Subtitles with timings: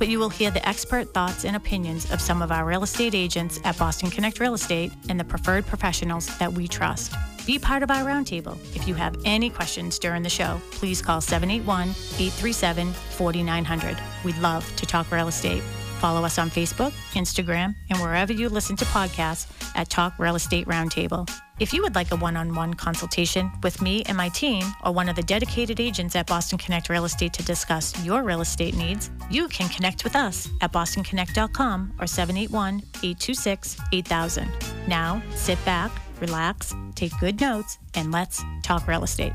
[0.00, 3.14] but you will hear the expert thoughts and opinions of some of our real estate
[3.14, 7.14] agents at Boston Connect Real Estate and the preferred professionals that we trust.
[7.46, 8.56] Be part of our roundtable.
[8.74, 13.98] If you have any questions during the show, please call 781 837 4900.
[14.24, 15.62] We'd love to talk real estate.
[16.00, 20.66] Follow us on Facebook, Instagram, and wherever you listen to podcasts at Talk Real Estate
[20.66, 21.30] Roundtable.
[21.58, 24.92] If you would like a one on one consultation with me and my team, or
[24.92, 28.74] one of the dedicated agents at Boston Connect Real Estate to discuss your real estate
[28.74, 34.50] needs, you can connect with us at bostonconnect.com or 781 826 8000.
[34.88, 39.34] Now, sit back, relax, take good notes, and let's talk real estate.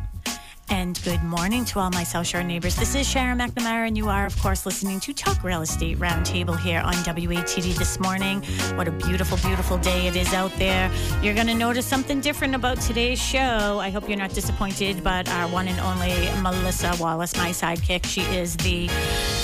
[0.69, 2.75] And good morning to all my South Shore neighbors.
[2.75, 6.59] This is Sharon McNamara, and you are, of course, listening to Talk Real Estate Roundtable
[6.59, 8.41] here on WATD this morning.
[8.75, 10.91] What a beautiful, beautiful day it is out there.
[11.21, 13.79] You're going to notice something different about today's show.
[13.79, 18.21] I hope you're not disappointed, but our one and only Melissa Wallace, my sidekick, she
[18.21, 18.89] is the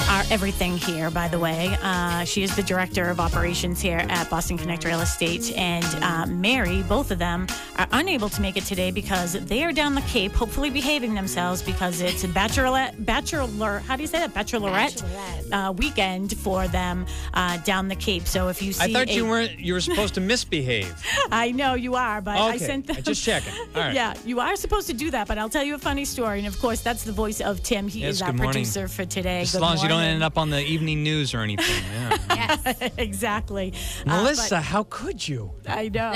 [0.09, 1.77] our everything here, by the way.
[1.81, 6.25] Uh, she is the director of operations here at Boston Connect Real Estate, and uh,
[6.25, 7.47] Mary, both of them,
[7.77, 11.61] are unable to make it today because they are down the Cape, hopefully behaving themselves
[11.61, 14.33] because it's a bachelorette, bachelor, how do you say that?
[14.33, 15.67] Bachelorette, Bachelorette.
[15.69, 18.27] Uh, weekend for them uh, down the Cape.
[18.27, 19.59] So if you see, I thought a- you weren't.
[19.59, 20.93] You were supposed to misbehave.
[21.31, 23.01] I know you are, but I sent them.
[23.03, 23.53] just checking.
[23.75, 23.93] All right.
[23.93, 26.39] Yeah, you are supposed to do that, but I'll tell you a funny story.
[26.39, 27.87] And of course, that's the voice of Tim.
[27.87, 28.51] He Yes, is our morning.
[28.53, 29.41] producer for today.
[29.41, 31.65] As Good long as you don't end up on the evening news or anything.
[31.91, 32.17] Yeah.
[32.65, 32.91] Yes.
[32.97, 33.73] exactly.
[34.05, 35.51] Uh, Melissa, how could you?
[35.67, 36.13] I know.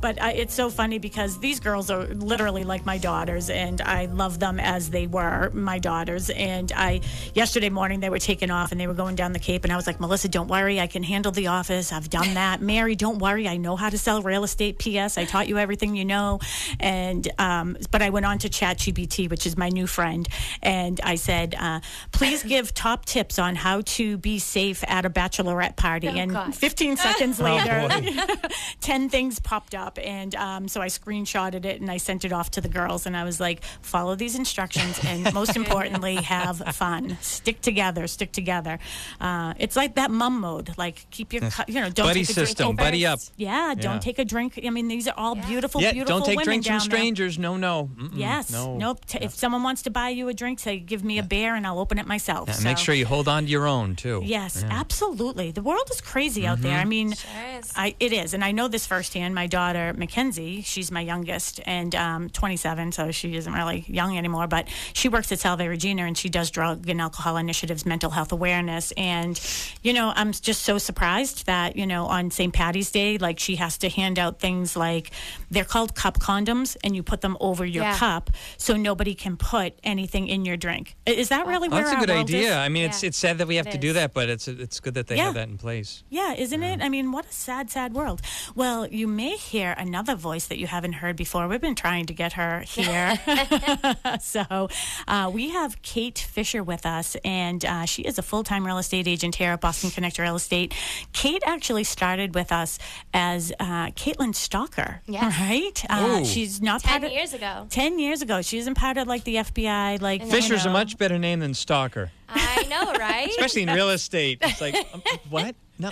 [0.00, 4.06] but I, it's so funny because these girls are literally like my daughters, and I
[4.06, 6.30] love them as they were my daughters.
[6.30, 7.00] And I,
[7.34, 9.76] yesterday morning, they were taken off and they were going down the Cape, and I
[9.76, 11.92] was like, Melissa, don't worry, I can handle the office.
[11.92, 12.60] I've done that.
[12.60, 14.78] Mary, don't worry, I know how to sell real estate.
[14.78, 15.18] P.S.
[15.18, 16.40] I taught you everything you know.
[16.80, 20.28] And um, but I went on to ChatGPT, which is my new friend,
[20.62, 21.80] and I said, uh,
[22.12, 26.08] please give top tips on how to be safe at a bachelorette party.
[26.08, 26.54] Oh, and God.
[26.54, 28.38] 15 seconds Oh, later, boy.
[28.80, 32.50] 10 things popped up and um, so i screenshotted it and i sent it off
[32.50, 37.16] to the girls and i was like follow these instructions and most importantly have fun
[37.20, 38.78] stick together stick together
[39.20, 42.30] uh, it's like that mum mode like keep your cu- you know don't Buddy take
[42.30, 43.18] a drink system, over- buddy up.
[43.36, 43.98] yeah don't Yeah.
[44.00, 46.66] take a drink i mean these are all beautiful Yeah, beautiful don't take women drinks
[46.66, 46.98] from down there.
[46.98, 47.38] strangers.
[47.38, 47.90] No, no.
[47.96, 48.50] Mm-mm, Yes.
[48.50, 48.76] No.
[48.76, 49.04] Nope.
[49.06, 51.66] T- If someone wants to buy you a drink, say, give me a beer and
[51.66, 52.48] I'll open it myself.
[52.48, 54.22] Yeah, Make sure you hold on to your own too.
[54.24, 55.50] Yes, absolutely.
[55.50, 56.62] The world is crazy out Mm-hmm.
[56.68, 56.78] there.
[56.78, 57.72] I mean, Sure is.
[57.76, 59.34] I, it is, and I know this firsthand.
[59.34, 64.46] My daughter Mackenzie, she's my youngest, and um, 27, so she isn't really young anymore.
[64.46, 68.32] But she works at Salve Regina, and she does drug and alcohol initiatives, mental health
[68.32, 68.92] awareness.
[68.96, 69.40] And
[69.82, 72.52] you know, I'm just so surprised that you know on St.
[72.52, 75.10] Patty's Day, like she has to hand out things like
[75.50, 77.96] they're called cup condoms, and you put them over your Yeah.
[77.98, 80.96] cup so nobody can put anything in your drink.
[81.06, 82.34] Is that really Well, where that's a good world is?
[82.36, 82.58] idea.
[82.58, 84.48] I mean, it's Yeah, it's sad that we have it to do that, but it's
[84.48, 85.24] it's good that they Yeah.
[85.26, 86.02] have that in place.
[86.10, 86.80] Yeah, isn't it?
[86.82, 88.20] I mean, what a sad, sad world.
[88.54, 91.46] Well, you may hear another voice that you haven't heard before.
[91.48, 93.18] We've been trying to get her here.
[94.20, 94.68] so
[95.08, 98.78] uh, we have Kate Fisher with us, and uh, she is a full time real
[98.78, 100.74] estate agent here at Boston Connect Real Estate.
[101.12, 102.78] Kate actually started with us
[103.12, 105.38] as uh, Caitlin Stalker, Yes.
[105.40, 105.84] right?
[105.88, 107.66] Uh, she's not 10 part of- years ago.
[107.70, 108.42] 10 years ago.
[108.42, 110.00] She isn't part of like the FBI.
[110.00, 113.28] Like you Fisher's a much better name than Stalker, I know, right?
[113.30, 114.38] especially in real estate.
[114.42, 115.54] It's like um, what?
[115.76, 115.90] No.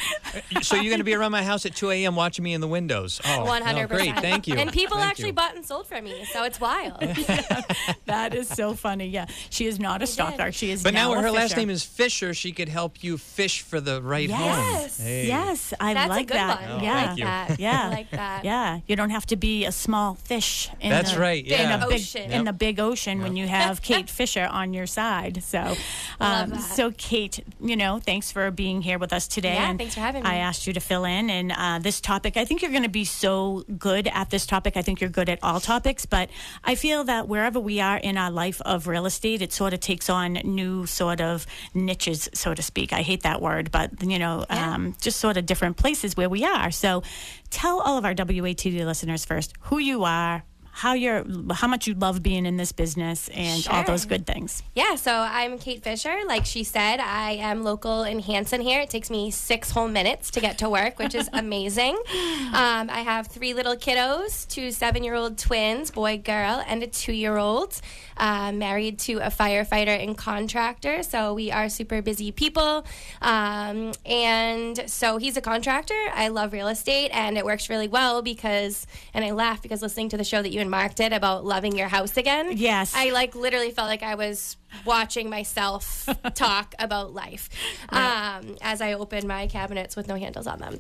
[0.63, 2.15] So you're going to be around my house at 2 a.m.
[2.15, 3.21] watching me in the windows?
[3.25, 4.15] Oh, hundred percent.
[4.15, 4.23] great.
[4.23, 4.55] Thank you.
[4.55, 5.33] And people Thank actually you.
[5.33, 7.03] bought and sold from me, so it's wild.
[8.07, 9.07] That is so funny.
[9.09, 10.53] Yeah, she is not a stalker.
[10.53, 12.35] She is But now, a her last name is Fisher.
[12.35, 14.47] She could help you fish for the right home.
[14.49, 15.01] Yes.
[15.01, 15.27] Hey.
[15.27, 16.71] Yes, I That's like a good that.
[16.71, 16.85] one.
[16.85, 16.95] Yeah.
[16.95, 17.65] Like Thank you.
[17.65, 17.83] Yeah.
[17.85, 18.45] I like that.
[18.45, 20.69] Yeah, you don't have to be a small fish.
[20.81, 21.77] In That's the, right, In yeah.
[21.79, 22.31] the big Ocean.
[22.31, 25.43] in the big ocean when you have Kate Fisher on your side.
[25.43, 25.75] So,
[26.23, 29.55] um, so Kate, you know, thanks for being here with us today.
[29.55, 30.29] Yeah, and thanks for having me.
[30.31, 31.31] I asked you to fill in.
[31.31, 34.77] And uh, this topic, I think you're going to be so good at this topic.
[34.77, 36.31] I think you're good at all topics, but
[36.65, 39.81] I feel that wherever we are in our life of real estate, it sort of
[39.81, 42.93] takes on new sort of niches, so to speak.
[42.93, 44.75] I hate that word, but you know, Yeah.
[44.75, 46.71] um, just sort of different places where we are.
[46.71, 47.03] So,
[47.51, 50.45] tell all of our WATD listeners first who you are.
[50.75, 54.63] How you're, how much you love being in this business, and all those good things.
[54.75, 56.21] Yeah, so I'm Kate Fisher.
[56.27, 58.81] Like she said, I am local in Hanson here.
[58.81, 61.95] It takes me six whole minutes to get to work, which is amazing.
[61.95, 66.87] Um, I have three little kiddos two seven year old twins, boy, girl, and a
[66.87, 67.81] two year old.
[68.17, 71.03] Uh, married to a firefighter and contractor.
[71.03, 72.85] So we are super busy people.
[73.21, 75.99] Um, and so he's a contractor.
[76.15, 80.09] I love real estate, and it works really well because, and I laugh because listening
[80.11, 82.57] to the show that you and Mark did about loving your house again.
[82.57, 82.95] Yes.
[82.97, 84.57] I like literally felt like I was
[84.87, 87.51] watching myself talk about life
[87.91, 90.79] um, as I opened my cabinets with no handles on them.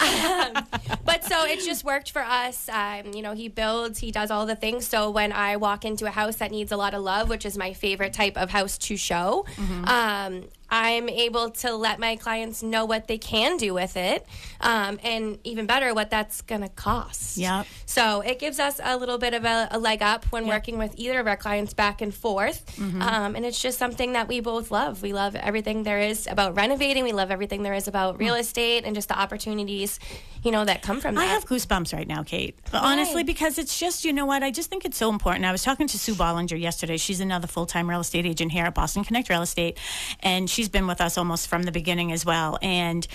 [0.00, 0.66] um,
[1.04, 2.68] but so it just worked for us.
[2.68, 4.88] Um, you know, he builds, he does all the things.
[4.88, 7.56] So when I walk into a house that needs a lot of love, which is
[7.56, 9.46] my favorite type of house to show,
[9.84, 14.26] um, I'm able to let my clients know what they can do with it,
[14.60, 17.38] um, and even better, what that's going to cost.
[17.38, 17.66] Yep.
[17.86, 20.94] So it gives us a little bit of a, a leg up when working with
[20.96, 22.76] either of our clients back and forth.
[22.76, 23.00] Mm-hmm.
[23.00, 25.02] Um, and it's just something that we both love.
[25.02, 27.04] We love everything there is about renovating.
[27.04, 29.98] We love everything there is about real estate and just the opportunities,
[30.42, 31.20] you know, that come from that.
[31.20, 32.58] I have goosebumps right now, Kate.
[32.72, 34.42] Honestly, because it's just, you know what?
[34.42, 35.44] I just think it's so important.
[35.44, 36.96] I was talking to Sue Bollinger yesterday.
[36.96, 39.78] She's another full time real estate agent here at Boston Connect Real Estate.
[40.20, 42.58] And she's been with us almost from the beginning as well.
[42.62, 43.06] And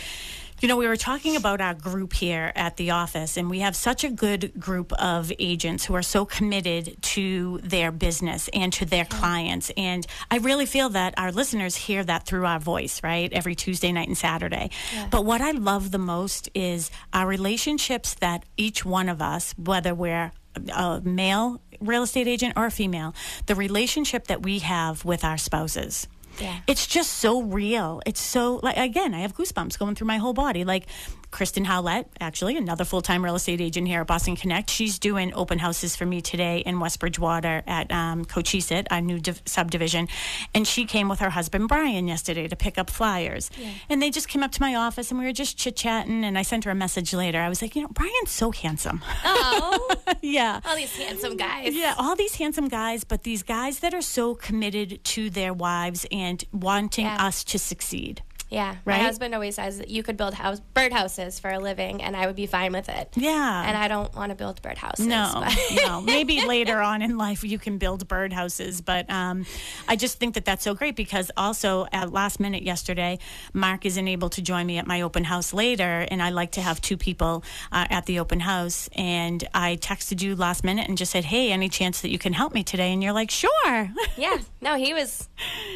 [0.62, 3.76] you know, we were talking about our group here at the office, and we have
[3.76, 8.86] such a good group of agents who are so committed to their business and to
[8.86, 9.72] their clients.
[9.76, 13.32] And I really feel that our listeners hear that through our voice, right?
[13.34, 14.70] Every Tuesday night and Saturday.
[15.12, 19.94] But what I love the most is our relationships that each one of us, whether
[19.94, 20.32] we're
[20.74, 23.14] a male real estate agent or a female,
[23.48, 26.08] the relationship that we have with our spouses.
[26.40, 26.60] Yeah.
[26.68, 28.02] It's just so real.
[28.06, 30.64] It's so like again, I have goosebumps going through my whole body.
[30.64, 30.88] Like
[31.34, 34.70] Kristen Howlett, actually another full-time real estate agent here at Boston Connect.
[34.70, 39.20] She's doing open houses for me today in West Bridgewater at um, Cochise, our new
[39.20, 40.08] div- subdivision,
[40.54, 43.50] and she came with her husband Brian yesterday to pick up flyers.
[43.90, 46.24] And they just came up to my office and we were just chit-chatting.
[46.24, 47.40] And I sent her a message later.
[47.40, 49.02] I was like, you know, Brian's so handsome.
[49.26, 50.60] Oh, yeah.
[50.66, 51.74] all these handsome guys.
[51.76, 56.06] Yeah, all these handsome guys, but these guys that are so committed to their wives
[56.12, 57.26] and wanting Yeah.
[57.26, 58.22] us to succeed.
[58.54, 58.76] Yeah.
[58.86, 58.98] Right?
[58.98, 62.28] My husband always says that you could build house birdhouses for a living, and I
[62.28, 63.10] would be fine with it.
[63.16, 63.64] Yeah.
[63.66, 65.08] And I don't want to build birdhouses.
[65.08, 65.46] no,
[65.76, 66.02] no.
[66.02, 69.46] Maybe later on in life you can build birdhouses, but um,
[69.88, 73.18] I just think that that's so great because also at last minute yesterday,
[73.54, 76.62] Mark isn't able to join me at my open house later, and I like to
[76.62, 78.88] have two people uh, at the open house.
[78.96, 82.34] And I texted you last minute and just said, "Hey, any chance that you can
[82.34, 84.38] help me today?" And you're like, "Sure." yeah.
[84.62, 85.28] No, he was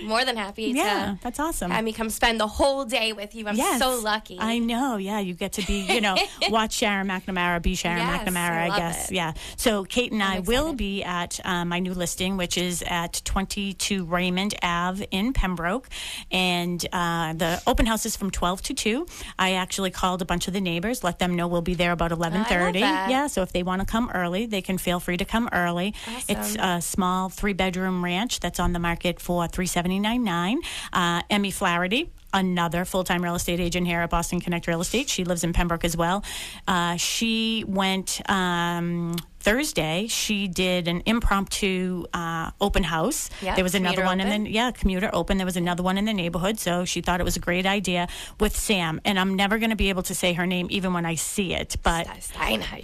[0.04, 1.72] more than happy yeah, to that's awesome.
[1.72, 3.48] have me come spend the whole day with you.
[3.48, 3.80] I'm Yes.
[3.80, 4.38] so lucky.
[4.40, 4.98] I know.
[4.98, 6.16] Yeah, you get to be, you know,
[6.50, 9.10] watch Sharon McNamara, be Sharon Yes, McNamara, I I, guess.
[9.12, 9.16] it.
[9.16, 9.34] Yeah.
[9.58, 10.78] So Kate and I will excited.
[10.78, 15.90] be at um, my new listing, which is at 22 Raymond Ave in Pembroke,
[16.32, 19.06] and uh, the open house is from 12 to 2.
[19.40, 22.12] I actually called a bunch of the neighbors, let them know we'll be there about
[22.12, 22.80] 11:30.
[22.82, 23.10] that.
[23.10, 23.28] Yeah.
[23.28, 25.94] So if they want to come early, they can feel free to come early.
[26.28, 30.58] It's a small three bedroom ranch that's on the market for 379.9.
[30.94, 35.10] Uh, Emmy Flaherty another full-time real estate agent here at Boston Connect Real Estate.
[35.10, 36.24] She lives in Pembroke as well.
[36.68, 39.16] Uh, she went um,
[39.48, 40.08] Thursday.
[40.08, 43.30] She did an impromptu uh, open house.
[43.42, 44.32] Yeah, there was another one, open.
[44.32, 45.38] and then yeah, commuter open.
[45.38, 48.08] There was another one in the neighborhood, so she thought it was a great idea
[48.40, 49.00] with Sam.
[49.06, 51.54] And I'm never going to be able to say her name even when I see
[51.54, 52.08] it, but.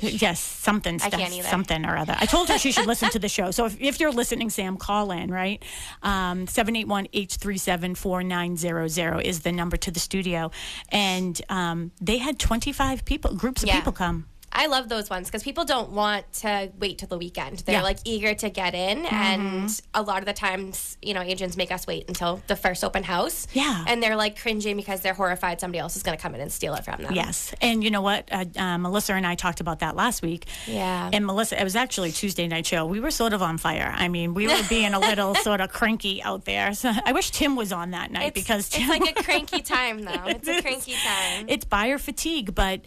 [0.02, 1.48] Yes, something, I stuff, can't either.
[1.50, 2.16] something or other.
[2.20, 3.52] I told her she should listen to the show.
[3.52, 5.62] So if, if you're listening, Sam, call in, right?
[6.02, 10.50] Um, 781-837-4900 is the number to the studio.
[10.90, 13.76] And um, they had 25 people, groups of Yeah.
[13.76, 14.26] people come.
[14.56, 17.60] I love those ones because people don't want to wait till the weekend.
[17.60, 17.80] They're Yeah.
[17.80, 17.84] Mm-hmm.
[17.86, 21.72] like eager to get in, and a lot of the times, you know, agents make
[21.72, 23.48] us wait until the first open house.
[23.54, 23.84] Yeah.
[23.88, 26.52] and they're like cringing because they're horrified somebody else is going to come in and
[26.52, 27.14] steal it from them.
[27.14, 27.54] Yes.
[27.62, 28.30] And you know what?
[28.32, 30.46] Uh, uh, Melissa and I talked about that last week.
[30.68, 31.10] Yeah.
[31.12, 32.86] And Melissa, it was actually Tuesday night show.
[32.86, 33.92] We were sort of on fire.
[33.96, 36.74] I mean, we were being a little sort of cranky out there.
[36.74, 40.02] So I wish Tim was on that night It's, because it's like a cranky time,
[40.04, 40.24] though.
[40.28, 41.46] It's a cranky time.
[41.48, 42.82] it's buyer fatigue, but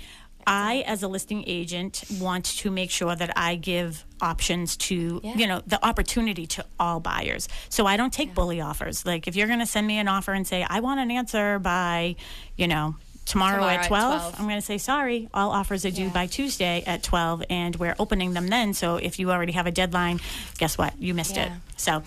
[0.47, 5.35] I, as a listing agent, want to make sure that I give options to, Yeah.
[5.35, 7.49] you know, the opportunity to all buyers.
[7.69, 9.05] So I don't take bully offers.
[9.05, 11.59] Like if you're going to send me an offer and say, I want an answer
[11.59, 12.17] by,
[12.57, 14.35] you know, tomorrow, Tomorrow at at 12, 12.
[14.41, 15.29] I'm going to say sorry.
[15.35, 16.09] All offers are due Yeah.
[16.11, 18.73] by Tuesday at 12, and we're opening them then.
[18.73, 20.21] So if you already have a deadline,
[20.59, 20.95] guess what?
[20.99, 21.51] You missed it.
[21.77, 22.03] So,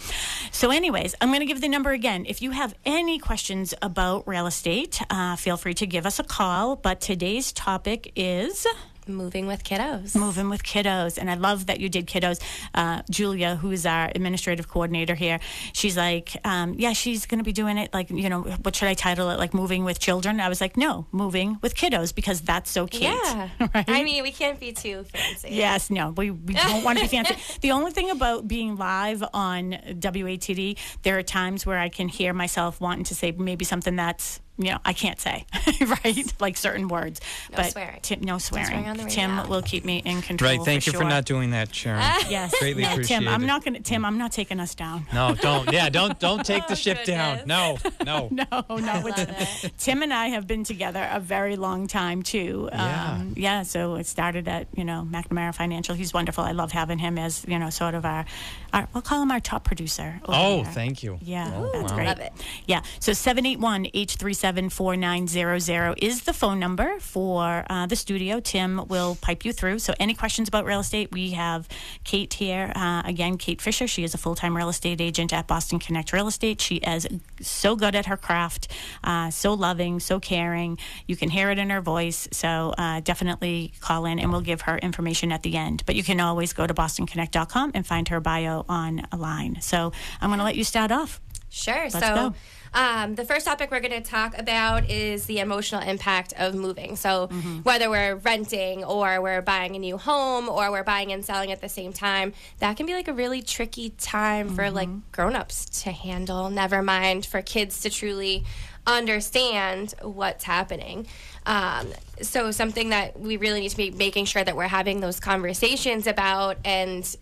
[0.51, 2.25] so anyways, I'm going to give the number again.
[2.27, 6.23] If you have any questions about real estate, uh, feel free to give us a
[6.23, 6.75] call.
[6.75, 8.65] But today's topic is
[9.07, 10.15] Moving with kiddos.
[10.15, 12.39] moving with kiddos and i love that you did kiddos
[12.75, 15.39] uh, julia who's our administrative coordinator here
[15.73, 18.87] she's like um, yeah she's going to be doing it like you know what should
[18.87, 22.41] i title it like moving with children i was like no moving with kiddos because
[22.41, 23.49] that's so cute Yeah.
[23.73, 23.85] right?
[23.89, 25.49] I mean, we can't be too fancy.
[25.51, 27.35] Yes, no, we, we don't want to be fancy.
[27.61, 32.33] The only thing about being live on WATD, there are times where I can hear
[32.33, 35.45] myself wanting to say maybe something that's, you know, I can't say,
[36.03, 36.33] right?
[36.39, 37.21] Like certain words.
[37.49, 37.99] No but swearing.
[38.01, 38.67] Tim, no swearing.
[38.67, 40.57] swearing on the Tim will keep me in control.
[40.57, 40.63] Right.
[40.65, 42.03] Thank you for not doing that, Sharon.
[42.29, 43.27] Yes, Greatly no, appreciate Tim.
[43.27, 43.79] I'm not gonna.
[43.79, 45.05] Tim, I'm not taking us down.
[45.13, 45.71] No, don't.
[45.71, 47.39] Yeah, don't don't take the Oh, ship down.
[47.47, 48.27] No, no.
[48.31, 49.07] No, no.
[49.07, 52.69] it's- Tim and I have been together a very long time too.
[52.71, 53.13] Yeah.
[53.13, 53.63] Um, yeah.
[53.63, 55.95] So it started at you know McNamara Financial.
[55.95, 56.43] He's wonderful.
[56.43, 58.25] I love having him as you know sort of our,
[58.73, 60.19] our we'll call him our top producer.
[60.27, 60.71] Oh, there.
[60.73, 61.17] thank you.
[61.21, 61.97] Yeah, Oh, that's wow.
[61.97, 62.07] great.
[62.07, 62.33] Love it.
[62.67, 68.39] Yeah, so 781 837 4900 is the phone number for uh, the studio.
[68.39, 69.79] Tim will pipe you through.
[69.79, 71.67] So, any questions about real estate, we have
[72.03, 72.71] Kate here.
[72.75, 73.87] Uh, again, Kate Fisher.
[73.87, 76.61] She is a full time real estate agent at Boston Connect Real Estate.
[76.61, 77.07] She is
[77.41, 78.71] so good at her craft,
[79.03, 80.79] uh, so loving, so caring.
[81.05, 82.27] You can hear it in her voice.
[82.31, 85.83] So, uh, definitely call in and we'll give her information at the end.
[85.85, 89.61] But you can always go to bostonconnect.com and find her bio online.
[89.61, 89.91] So,
[90.21, 91.21] I'm going to let you start off.
[91.49, 91.89] Sure.
[91.89, 92.33] so, go.
[92.73, 96.95] Um, the first topic we're going to talk about is the emotional impact of moving.
[96.95, 97.59] So, Mm-hmm.
[97.59, 101.61] whether we're renting or we're buying a new home or we're buying and selling at
[101.61, 104.99] the same time, that can be like a really tricky time for like Mm-hmm.
[105.11, 106.49] grown-ups to handle.
[106.49, 108.43] Never mind for kids to truly
[108.87, 111.07] understand what's happening.
[111.45, 111.87] Um,
[112.21, 116.05] so, something that we really need to be making sure that we're having those conversations
[116.07, 117.15] about and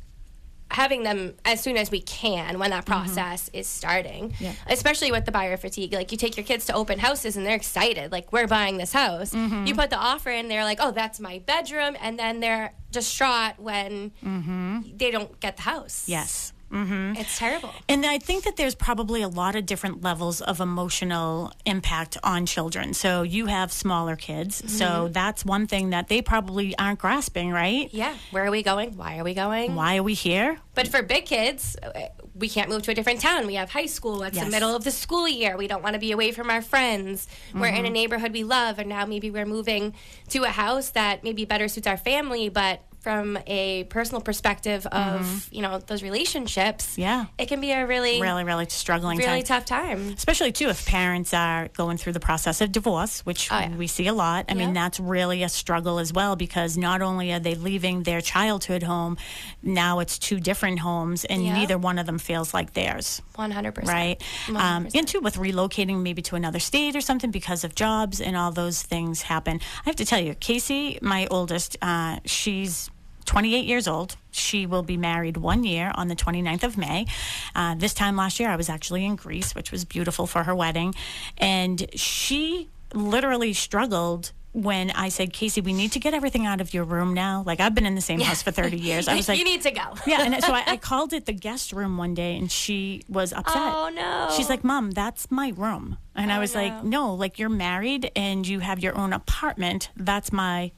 [0.69, 2.93] having them as soon as we can when that mm-hmm.
[2.93, 4.33] process is starting.
[4.39, 4.53] Yeah.
[4.67, 5.93] Especially with the buyer fatigue.
[5.93, 8.93] Like you take your kids to open houses and they're excited, like we're buying this
[8.93, 9.33] house.
[9.33, 9.65] Mm-hmm.
[9.65, 13.53] You put the offer in, they're like, oh, that's my bedroom, and then they're distraught
[13.57, 14.81] when mm-hmm.
[14.95, 16.07] they don't get the house.
[16.07, 16.53] Yes.
[16.71, 17.73] It's terrible.
[17.87, 22.45] And I think that there's probably a lot of different levels of emotional impact on
[22.45, 22.93] children.
[22.93, 24.61] So you have smaller kids.
[24.61, 24.69] Mm-hmm.
[24.69, 27.89] So that's one thing that they probably aren't grasping, right?
[27.93, 28.15] Yeah.
[28.31, 28.97] Where are we going?
[28.97, 29.75] Why are we going?
[29.75, 30.59] Why are we here?
[30.75, 31.91] But for big kids, uh,
[32.35, 33.47] we can't move to a different town.
[33.47, 34.21] We have high school.
[34.23, 34.45] It's Yes.
[34.45, 35.57] the middle of the school year.
[35.57, 37.27] We don't want to be away from our friends.
[37.53, 39.95] We're in a neighborhood we love, and now maybe we're moving
[40.29, 45.47] to a house that maybe better suits our family, but from a personal perspective of
[45.49, 47.27] you know those relationships, Yeah.
[47.37, 49.61] it can be a really Really, really struggling really time.
[49.61, 50.13] tough time.
[50.17, 53.69] Especially too if parents are going through the process of divorce, which Oh, yeah.
[53.77, 54.43] we see a lot.
[54.49, 58.19] I mean, that's really a struggle as well because not only are they leaving their
[58.19, 59.15] childhood home,
[59.63, 61.53] now it's two different homes, and Yeah.
[61.53, 63.21] neither one of them feels like theirs.
[63.35, 63.95] One hundred percent.
[63.97, 64.17] right?
[64.49, 68.35] Um, and two, with relocating maybe to another state or something because of jobs and
[68.35, 69.61] all those things happen.
[69.85, 72.89] I have to tell you, Casey, my oldest, uh, she's
[73.27, 74.15] 28 years old.
[74.31, 77.05] She will be married one year on the 29th of May.
[77.53, 80.55] Uh, this time last year, I was actually in Greece, which was beautiful for her
[80.55, 80.95] wedding.
[81.37, 86.73] And she literally struggled when I said, Casey, we need to get everything out of
[86.73, 87.43] your room now.
[87.45, 89.07] Like, I've been in the same house for 30 years.
[89.07, 89.81] I was like, you need to go.
[90.07, 93.33] yeah, and so I, I called it the guest room one day, and she was
[93.33, 93.55] upset.
[93.57, 94.29] Oh, no.
[94.35, 98.09] She's like, "Mom, that's my room," and I Oh, was like, "No, like you're married
[98.15, 99.89] and you have your own apartment.
[99.95, 100.71] That's my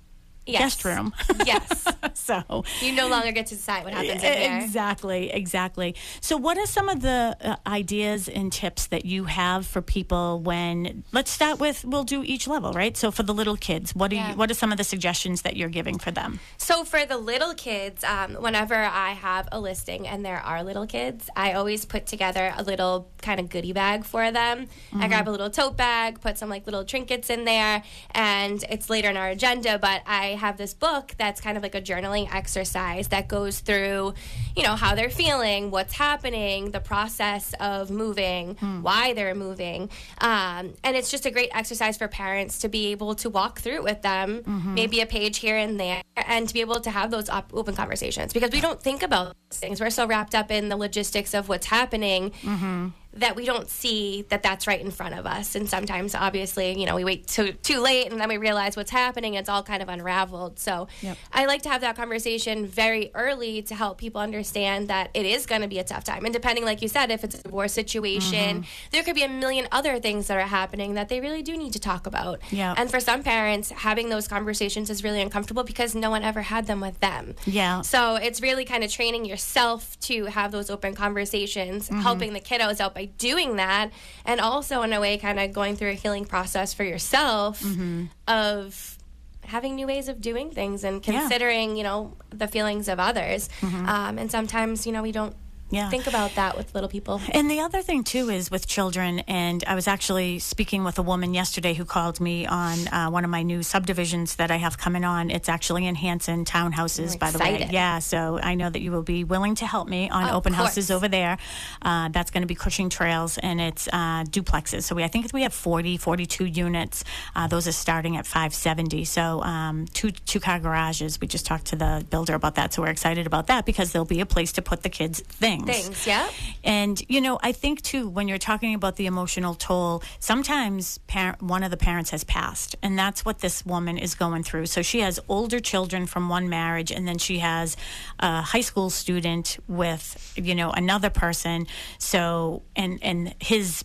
[0.50, 0.62] Yes.
[0.62, 1.14] guest room."
[1.46, 1.86] yes.
[2.14, 4.62] so You no longer get to decide what happens in there.
[4.64, 5.96] exactly, exactly.
[6.22, 10.40] So, what are some of the uh, ideas and tips that you have for people
[10.42, 11.04] when?
[11.12, 12.96] Let's start with we'll do each level, right?
[12.98, 14.32] So, for the little kids, what are Yeah.
[14.32, 16.40] you, what are some of the suggestions that you're giving for them?
[16.58, 20.86] So for the little kids, um, whenever I have a listing and there are little
[20.88, 24.68] kids, I always put together a little kind of goodie bag for them.
[24.96, 28.90] I grab a little tote bag, put some like little trinkets in there, and it's
[28.90, 29.78] later in our agenda.
[29.80, 34.14] But I have this book that's kind of like a journaling exercise that goes through,
[34.56, 38.82] you know, how they're feeling, what's happening, the process of moving, hmm.
[38.82, 43.16] why they're moving, um, and it's just a great exercise for parents to be able
[43.16, 44.74] to walk through it with them, mm-hmm.
[44.74, 47.76] maybe a page here and there, and to be able to have those op- open
[47.76, 48.34] conversations.
[48.34, 49.80] Because we don't think about things.
[49.80, 52.90] We're so wrapped up in the logistics of what's happening mm-hmm.
[53.14, 55.56] That we don't see that that's right in front of us.
[55.56, 58.92] And sometimes, obviously, you know, we wait too, too late and then we realize what's
[58.92, 59.34] happening.
[59.34, 60.60] It's all kind of unraveled.
[60.60, 61.18] So Yep.
[61.34, 65.48] I like to have that conversation very early to help people understand that it is
[65.48, 66.24] going to be a tough time.
[66.24, 69.68] And depending, like you said, if it's a divorce situation, there could be a million
[69.72, 72.40] other things that are happening that they really do need to talk about.
[72.52, 72.76] Yeah.
[72.78, 76.68] And for some parents, having those conversations is really uncomfortable because no one ever had
[76.68, 77.36] them with them.
[77.46, 77.82] Yeah.
[77.82, 82.02] So it's really kind of training yourself to have those open conversations, Mm-hmm.
[82.02, 83.92] helping the kiddos out by doing that,
[84.26, 88.06] and also in a way, kind of going through a healing process for yourself Mm-hmm.
[88.28, 88.98] of
[89.46, 91.14] having new ways of doing things and Yeah.
[91.14, 91.20] Mm-hmm.
[91.22, 93.50] considering, you know, the feelings of others.
[93.64, 95.36] Um, and sometimes, you know, we don't
[95.72, 95.90] Yeah.
[95.90, 97.22] think about that with little people.
[97.32, 101.02] And the other thing too is with children, and I was actually speaking with a
[101.04, 104.78] woman yesterday who called me on uh, one of my new subdivisions that I have
[104.78, 105.30] coming on.
[105.30, 107.68] It's actually in Hanson townhouses, by the way.
[107.72, 110.90] Yeah, so I know that you will be willing to help me on open houses
[110.92, 111.38] over there.
[111.82, 114.84] Uh, that's going to be Cushing Trails, and it's uh, duplexes.
[114.84, 117.04] So we, I think we have 40, 42 units.
[117.36, 119.06] Uh, those are starting at 570.
[119.06, 121.20] So um, two two car garages.
[121.22, 124.06] We just talked to the builder about that, so we're excited about that because there'll
[124.06, 125.59] be a place to put the kids' things.
[125.66, 126.30] Things, yeah.
[126.64, 131.42] And you know, I think too when you're talking about the emotional toll, sometimes parent,
[131.42, 134.68] one of the parents has passed, and that's what this woman is going through.
[134.68, 137.78] So she has older children from one marriage, and then she has
[138.20, 141.68] a high school student with you know another person.
[141.98, 143.84] So and and his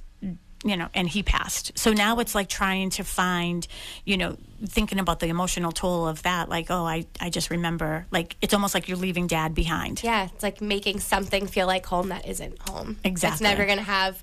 [0.64, 1.78] you know, and he passed.
[1.78, 3.66] So now it's like trying to find,
[4.04, 6.49] you know, thinking about the emotional toll of that.
[6.49, 10.02] Like, oh, I, I just remember, like, it's almost like you're leaving dad behind.
[10.02, 12.94] Yeah, it's like making something feel like home that isn't home.
[13.02, 13.44] That's Exactly.
[13.47, 14.23] never going to have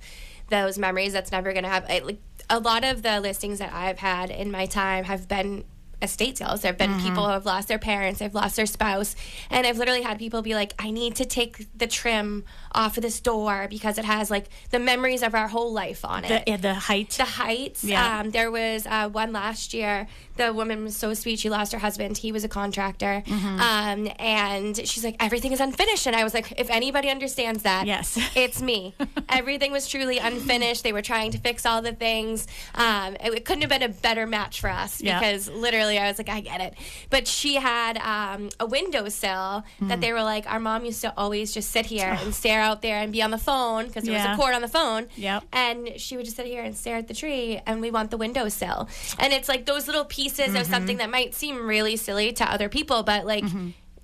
[0.50, 1.14] those memories.
[1.14, 1.86] That's never going to have.
[1.88, 2.20] I, like
[2.50, 5.64] a lot of the listings that I've had in my time have been
[6.02, 6.62] estate sales.
[6.62, 9.16] There have been people who have lost their parents, they've lost their spouse,
[9.50, 12.44] and I've literally had people be like, "I need to take the trim
[12.74, 16.26] off of this door because it has like the memories of our whole life on
[16.26, 17.10] it." The, the height.
[17.12, 17.84] the heights.
[17.84, 18.20] Yeah.
[18.20, 20.08] Um, there was uh, one last year.
[20.38, 21.40] The woman was so sweet.
[21.40, 22.18] She lost her husband.
[22.18, 23.22] He was a contractor.
[23.26, 23.60] Mm-hmm.
[23.60, 26.08] Um, and she's like, everything is unfinished.
[26.08, 28.18] And I was like, if anybody understands that, Yes.
[28.36, 28.96] it's me.
[29.30, 30.84] everything was truly unfinished.
[30.84, 32.48] They were trying to fix all the things.
[32.74, 35.20] Um, it, it couldn't have been a better match for us Yeah.
[35.20, 36.74] because literally I was like, I get it.
[37.10, 39.88] But she had um, a windowsill Mm.
[39.90, 42.82] that they were like, our mom used to always just sit here and stare out
[42.82, 44.30] there and be on the phone because there Yeah.
[44.32, 45.08] was a cord on the phone.
[45.16, 45.44] Yep.
[45.54, 48.18] And she would just sit here and stare at the tree, and we want the
[48.18, 48.88] windowsill.
[49.20, 50.56] And it's like those little pieces Mm-hmm.
[50.58, 53.44] of something that might seem really silly to other people, but like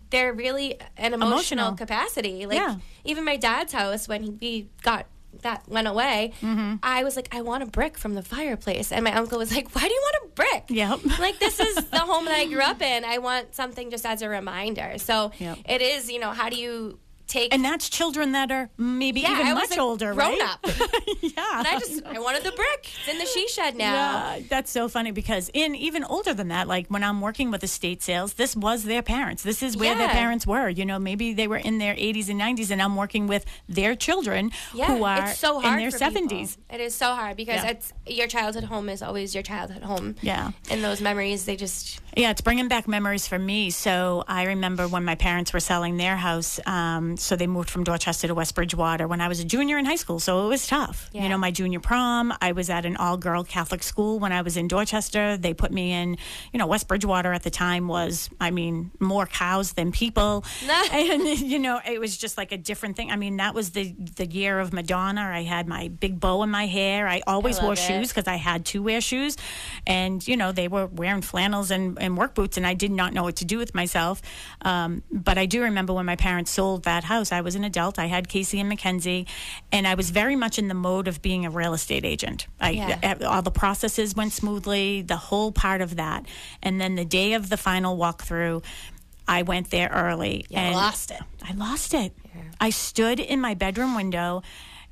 [0.09, 1.75] they're really an emotional, Emotional.
[1.75, 2.45] capacity.
[2.45, 2.75] Like Yeah.
[3.03, 5.05] even my dad's house when he we got
[5.43, 6.75] that went away, Mm-hmm.
[6.83, 9.73] I was like, I want a brick from the fireplace, and my uncle was like,
[9.75, 10.63] Why do you want a brick?
[10.69, 10.99] Yep.
[11.19, 13.03] Like this is the home that I grew up in.
[13.05, 14.97] I want something just as a reminder.
[14.97, 15.57] So Yep.
[15.67, 19.31] it is, you know, how do you take and that's children that are maybe yeah,
[19.33, 20.41] even I much older, grown right?
[20.41, 20.59] up.
[21.21, 21.31] yeah.
[21.57, 22.89] And I just I wanted the brick.
[22.99, 23.93] It's in the she shed now.
[23.93, 27.63] Yeah, that's so funny because in even older than that, like when I'm working with
[27.63, 29.43] estate sales, this was their parents.
[29.43, 30.69] This is where their parents were.
[30.69, 33.95] You know, maybe they were in their 80s and 90s, and I'm working with their
[33.95, 36.37] children Yeah, who are it's so hard in their for people.
[36.37, 36.57] 70s.
[36.71, 37.71] It is so hard because Yeah.
[37.71, 40.15] it's your childhood home is always your childhood home.
[40.21, 40.51] Yeah.
[40.69, 43.69] And those memories, they just Yeah, it's bringing back memories for me.
[43.69, 46.59] So I remember when my parents were selling their house.
[46.65, 49.85] Um, so they moved from Dorchester to West Bridgewater when I was a junior in
[49.85, 50.19] high school.
[50.19, 51.09] So it was tough.
[51.13, 51.23] Yeah.
[51.23, 54.41] You know, my junior prom, I was at an all girl Catholic school when I
[54.41, 55.37] was in Dorchester.
[55.37, 56.17] They put me in,
[56.53, 60.45] you know, West Bridgewater at the time was, I mean, more cows than people.
[60.91, 63.11] and, you know, it was just like a different thing.
[63.11, 65.21] I mean, that was the, the year of Madonna.
[65.21, 67.07] I had my big bow in my hair.
[67.07, 67.79] I always I wore it.
[67.79, 69.37] shoes because I had to wear shoes.
[69.85, 73.13] And, you know, they were wearing flannels and, and work boots, and I did not
[73.13, 74.21] know what to do with myself.
[74.61, 77.97] Um, but I do remember when my parents sold that house, I was an adult.
[77.99, 79.25] I had Casey and Mackenzie,
[79.71, 82.47] and I was very much in the mode of being a real estate agent.
[82.59, 82.99] I, Yeah.
[83.01, 86.25] Eh, all the processes went smoothly, the whole part of that.
[86.61, 88.63] And then the day of the final walkthrough,
[89.27, 90.45] I went there early.
[90.49, 91.21] You and lost it.
[91.43, 92.13] I lost it.
[92.59, 94.43] I stood in my bedroom window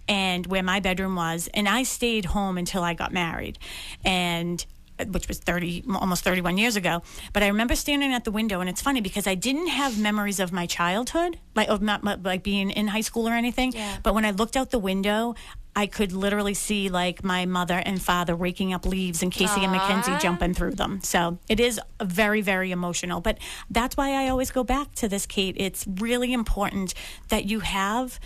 [0.08, 3.58] and where my bedroom was, and I stayed home until I got married.
[4.04, 4.64] And
[5.10, 7.02] which was 30 almost 31 years ago
[7.34, 10.40] but i remember standing at the window and it's funny because i didn't have memories
[10.40, 13.98] of my childhood like of not like being in high school or anything Yeah.
[14.04, 15.36] but when i looked out the window
[15.78, 19.74] I could literally see like my mother and father raking up leaves and Casey and
[19.74, 21.02] Mackenzie jumping through them.
[21.04, 23.20] So it is very, very emotional.
[23.20, 25.54] But that's why I always go back to this, Kate.
[25.60, 26.94] It's really important
[27.28, 28.22] that you have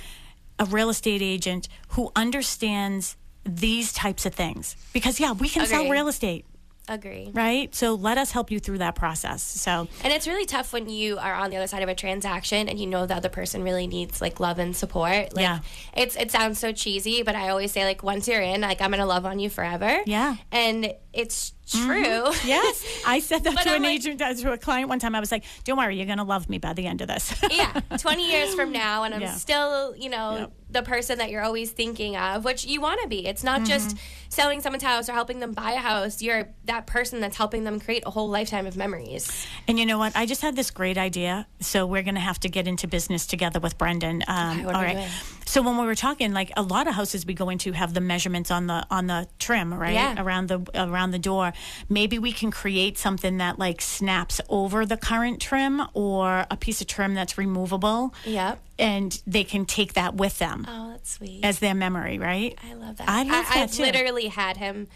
[0.60, 4.76] a real estate agent who understands these types of things.
[4.94, 6.46] Because, yeah, we can sell real estate.
[6.90, 7.30] Agree.
[7.34, 7.74] right?
[7.74, 9.44] So let us help you through that process.
[9.44, 12.68] So And it's really tough when you are on the other side of a transaction
[12.68, 15.36] and you know the other person really needs like love and support.
[15.36, 15.60] Like Yeah.
[15.96, 18.90] it's it sounds so cheesy, but I always say like once you're in, like I'm
[18.92, 20.00] gonna love on you forever.
[20.06, 20.36] Yeah.
[20.52, 22.32] And it's true.
[22.46, 25.14] yes, I said that to I'm an like- agent, uh, to a client one time.
[25.16, 27.80] I was like, "Don't worry, you're gonna love me by the end of this." yeah.
[27.98, 29.34] Twenty years from now and I'm Yeah.
[29.36, 30.52] still, you know, Yep.
[30.72, 33.26] The person that you're always thinking of, which you wanna be.
[33.26, 33.98] It's not just Mm-hmm.
[34.30, 36.22] selling someone's house or helping them buy a house.
[36.22, 39.48] You're that person that's helping them create a whole lifetime of memories.
[39.68, 40.16] And you know what?
[40.16, 41.48] I just had this great idea.
[41.60, 44.24] So we're going to have to get into business together with Brendan.
[44.28, 45.10] Um, are all right.
[45.46, 48.02] So when we were talking, like a lot of houses we go into have the
[48.02, 50.22] measurements on the on the trim, right Yeah.
[50.22, 51.54] around the around the door.
[51.90, 56.82] Maybe we can create something that like snaps over the current trim, or a piece
[56.82, 58.14] of trim that's removable.
[58.26, 58.60] Yep.
[58.80, 61.44] And they can take that with them Oh, that's sweet.
[61.44, 62.58] as their memory, right?
[62.68, 63.10] I love that.
[63.10, 63.84] I love that I've too.
[63.84, 64.88] literally had him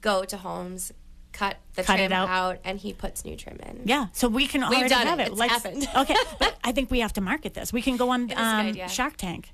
[0.00, 0.92] go to homes,
[1.32, 2.28] cut the Cut trim out.
[2.30, 2.58] out.
[2.64, 3.82] and he puts new trim in.
[3.84, 5.24] Yeah, so we can already done have it.
[5.28, 5.28] it.
[5.32, 5.88] It's Let's- happened.
[5.96, 7.72] okay, but I think we have to market this.
[7.72, 8.74] We can go on um.
[8.88, 9.52] Shark Tank.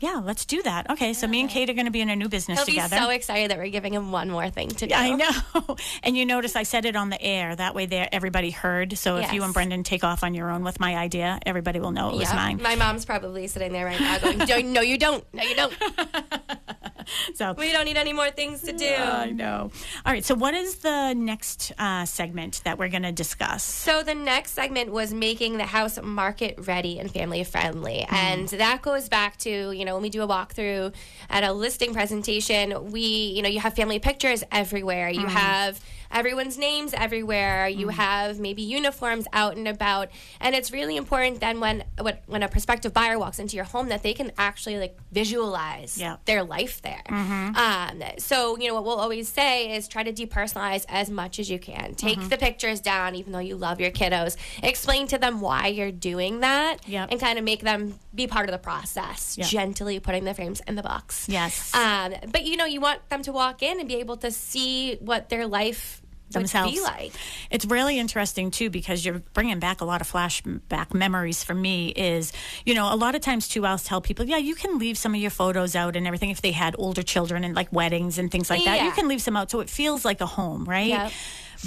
[0.00, 0.90] Yeah, let's do that.
[0.90, 2.96] Okay, so me and Kate are going to be in a new business He'll together.
[2.96, 4.94] be so excited that we're giving him one more thing to do.
[4.94, 5.76] I know.
[6.02, 7.54] And you notice I said it on the air.
[7.56, 8.96] That way there everybody heard.
[8.98, 9.44] So if you Yes.
[9.46, 12.28] and Brendan take off on your own with my idea, everybody will know it was
[12.30, 12.36] Yeah.
[12.36, 12.62] mine.
[12.62, 15.24] My mom's probably sitting there right now going, "Don't- No, you don't.
[15.34, 15.74] No, you don't.
[17.34, 18.94] So We don't need any more things to do.
[18.94, 19.70] I know.
[20.04, 23.62] All right, so what is the next uh, segment that we're going to discuss?
[23.62, 28.06] So the next segment was making the house market ready and family friendly.
[28.10, 30.94] And that goes back to, you know, when we do a walkthrough
[31.30, 35.10] at a listing presentation, we, you know, you have family pictures everywhere.
[35.10, 37.68] You have everyone's names everywhere.
[37.68, 40.08] You have maybe uniforms out and about.
[40.40, 41.84] And it's really important then when
[42.26, 46.42] when, a prospective buyer walks into your home that they can actually like visualize their
[46.42, 47.02] life there.
[47.08, 51.50] Um, so, you know, what we'll always say is try to depersonalize as much as
[51.50, 51.94] you can.
[51.94, 54.36] Take the pictures down, even though you love your kiddos.
[54.62, 57.08] Explain to them why you're doing that Yep.
[57.10, 59.48] and kind of make them be part of the process, Yep.
[59.48, 61.26] gently putting the frames in the box.
[61.28, 61.74] Yes.
[61.74, 64.96] Um, but, you know, you want them to walk in and be able to see
[64.96, 65.97] what their life
[66.30, 66.74] Themselves.
[66.74, 67.12] would like.
[67.50, 71.88] It's really interesting too because you're bringing back a lot of flashback memories for me.
[71.88, 72.32] Is
[72.66, 75.14] you know a lot of times too I'll tell people yeah you can leave some
[75.14, 78.30] of your photos out and everything if they had older children and like weddings and
[78.30, 80.88] things like that you can leave some out so it feels like a home right.
[80.88, 81.12] Yep.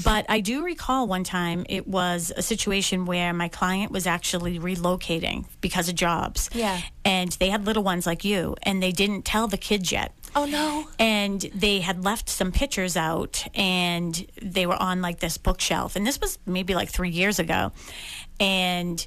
[0.03, 4.57] But I do recall one time it was a situation where my client was actually
[4.57, 6.49] relocating because of jobs.
[6.53, 6.79] Yeah.
[7.03, 10.45] And they had little ones like you, and they didn't tell the kids yet Oh,
[10.45, 10.87] no.
[10.97, 16.07] and they had left some pictures out and they were on like this bookshelf and
[16.07, 17.71] this was maybe like three years ago
[18.39, 19.05] and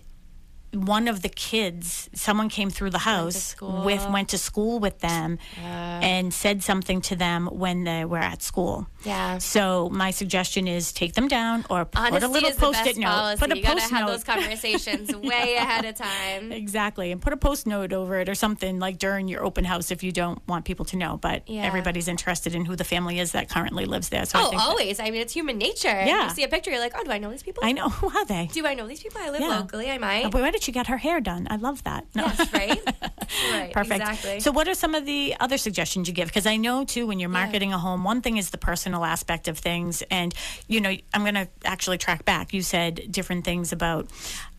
[0.75, 3.85] one of the kids someone came through the house school.
[3.85, 8.43] with went to school with them and said something to them when they were at
[8.43, 9.39] school Yeah.
[9.39, 13.41] so my suggestion is take them down or put Honesty a little post-it note policy.
[13.41, 16.53] put a you post have note those conversations way ahead of time.
[16.53, 17.13] Exactly.
[17.13, 20.03] And put a post note over it or something like during your open house if
[20.03, 21.17] you don't want people to know.
[21.17, 21.63] But Yeah.
[21.65, 24.25] everybody's interested in who the family is that currently lives there.
[24.27, 25.01] So I Oh, think that- always.
[25.01, 25.89] I mean, it's human nature.
[25.89, 26.25] Yeah.
[26.29, 27.63] You see a picture, you're like, oh, do I know these people?
[27.65, 27.89] I know.
[28.01, 28.49] Who are they?
[28.53, 29.21] Do I know these people?
[29.23, 29.59] I live Yeah.
[29.61, 29.91] locally.
[29.91, 30.25] I might.
[30.27, 31.47] Oh, boy, she get her hair done?
[31.51, 32.07] I love that.
[32.15, 32.25] No.
[32.25, 32.81] Yes, right?
[33.53, 33.73] right.
[33.73, 34.01] Perfect.
[34.01, 34.41] Exactly.
[34.41, 36.29] So, what are some of the other suggestions you give?
[36.29, 39.49] Because I know too, when you're marketing a home, one thing is the personal aspect
[39.49, 40.35] of things, and
[40.67, 42.53] you know, I'm going to actually track back.
[42.53, 44.09] You said different things about.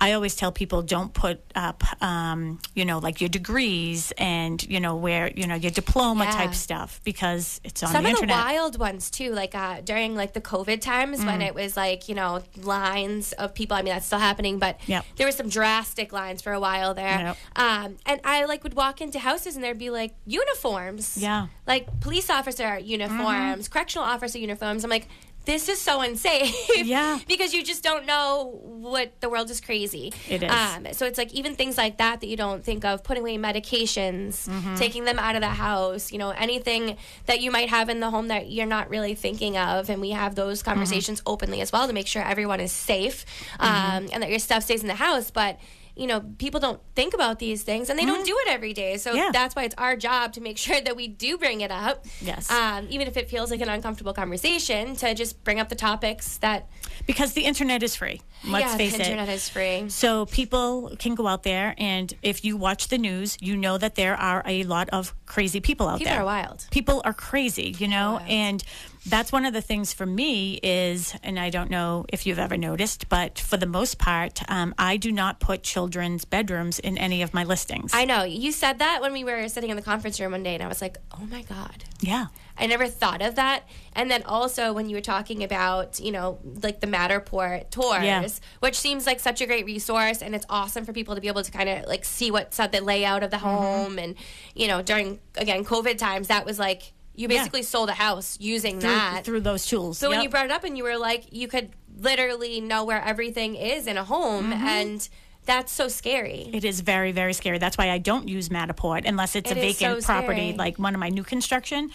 [0.01, 4.79] I always tell people don't put up, um, you know, like your degrees and you
[4.79, 6.31] know where you know your diploma Yeah.
[6.31, 10.15] type stuff because it's on some the of the wild ones too, like uh, during
[10.15, 11.47] like the COVID times when Mm.
[11.47, 13.77] it was like you know lines of people.
[13.77, 15.05] I mean that's still happening, but Yep.
[15.15, 17.19] there was some drastic lines for a while there.
[17.19, 17.37] Yep.
[17.55, 21.17] Um, and I like would walk into houses and there'd be like uniforms.
[21.17, 21.43] Yeah.
[21.43, 21.51] Mm-hmm.
[21.67, 24.83] Like police officer uniforms, correctional officer uniforms.
[24.83, 25.07] I'm like.
[25.45, 26.53] This is so unsafe.
[26.85, 27.19] Yeah.
[27.27, 30.13] because you just don't know what the world is crazy.
[30.29, 30.51] It is.
[30.51, 33.37] Um, so it's like even things like that that you don't think of, putting away
[33.37, 34.75] medications, Mm-hmm.
[34.75, 38.09] taking them out of the house, you know, anything that you might have in the
[38.09, 39.89] home that you're not really thinking of.
[39.89, 40.71] And we have those Mm-hmm.
[40.71, 43.25] conversations openly as well to make sure everyone is safe
[43.59, 43.63] Mm-hmm.
[43.97, 45.31] um, and that your stuff stays in the house.
[45.31, 45.59] But
[45.95, 48.97] you know, people don't think about these things and they don't do it every day.
[48.97, 49.17] So Mm-hmm.
[49.17, 49.29] Yeah.
[49.31, 52.05] that's why it's our job to make sure that we do bring it up.
[52.21, 52.51] Yes.
[52.51, 56.37] Um, even if it feels like an uncomfortable conversation, to just bring up the topics
[56.39, 56.67] that,
[57.07, 58.21] because the internet is free.
[58.47, 59.33] Let's yeah, face the internet it.
[59.33, 59.89] is free.
[59.89, 63.95] So people can go out there, and if you watch the news, you know that
[63.95, 66.19] there are a lot of crazy people out People there.
[66.19, 66.67] People are wild.
[66.71, 68.63] People are crazy, you know, and
[69.07, 72.57] that's one of the things for me is, and I don't know if you've ever
[72.57, 77.21] noticed, but for the most part, um, I do not put children's bedrooms in any
[77.21, 77.91] of my listings.
[77.93, 78.23] I know.
[78.23, 80.67] You said that when we were sitting in the conference room one day, and I
[80.67, 81.83] was like, oh my God.
[82.01, 82.27] yeah.
[82.57, 83.67] I never thought of that.
[83.93, 88.25] And then also when you were talking about, you know, like the Matterport tours, Yeah.
[88.59, 91.43] Which seems like such a great resource and it's awesome for people to be able
[91.43, 93.47] to kind of like see what's at the layout of the Mm-hmm.
[93.47, 94.15] home and,
[94.55, 97.37] you know, during again COVID times that was like you Yeah.
[97.37, 99.23] basically sold a house using Through, that.
[99.25, 99.97] through those tools.
[99.97, 103.01] so when you brought it up and you were like you could literally know where
[103.01, 104.67] everything is in a home Mm-hmm.
[104.67, 105.09] and
[105.45, 106.49] that's so scary.
[106.53, 107.59] It is very, very scary.
[107.59, 110.57] That's why I don't use Matterport unless it's It a vacant so property, scary.
[110.57, 111.91] like one of my new construction.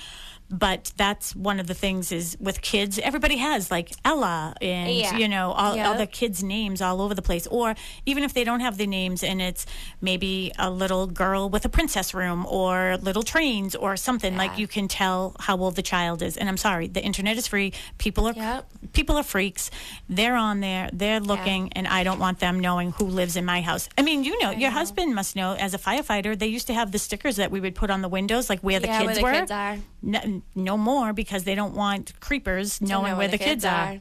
[0.50, 5.16] But that's one of the things is with kids, everybody has like Ella and, Yeah.
[5.16, 5.88] you know, all, Yeah.
[5.88, 7.46] all the kids' names all over the place.
[7.46, 9.64] Or even if they don't have the names and it's
[10.00, 14.66] maybe a little girl with a princess room or little trains or something, like you
[14.66, 16.36] can tell how old the child is.
[16.36, 17.72] And I'm sorry, the internet is free.
[17.98, 18.66] People are Yep.
[18.92, 19.70] people are freaks.
[20.08, 20.90] They're on there.
[20.92, 23.88] They're looking, and I don't want them knowing who lives in my house.
[23.96, 25.52] I mean, you know, your husband must know.
[25.52, 28.08] As a firefighter, they used to have the stickers that we would put on the
[28.08, 29.32] windows, like where the Yeah, where kids the were.
[29.32, 29.78] kids are.
[30.02, 34.00] No, no more because they don't want creepers knowing know where the kids, are.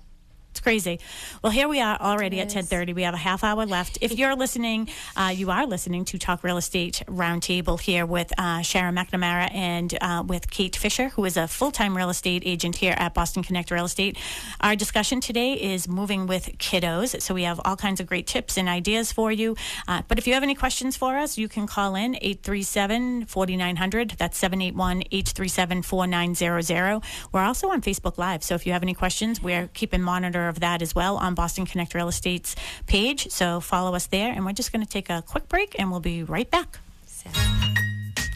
[0.60, 1.00] It's crazy.
[1.42, 2.94] Well, here we are already at 10:30.
[2.94, 3.98] We have a half hour left.
[4.02, 8.62] If you're listening, uh, you are listening to Talk Real Estate Roundtable here with uh,
[8.62, 12.94] Sharon McNamara and uh, with Kate Fisher, who is a full-time real estate agent here
[12.98, 14.18] at Boston Connect Real Estate.
[14.60, 17.22] Our discussion today is moving with kiddos.
[17.22, 19.56] So we have all kinds of great tips and ideas for you.
[19.88, 24.18] Uh, but if you have any questions for us, you can call in 837-4900.
[24.18, 27.02] That's 781-837-4900.
[27.32, 28.44] We're also on Facebook Live.
[28.44, 31.66] So if you have any questions, we're keeping monitor of that as well on Boston
[31.66, 32.56] Connect Real Estate's
[32.88, 33.30] page.
[33.30, 34.32] So follow us there.
[34.32, 36.80] And we're just going to take a quick break and we'll be right back.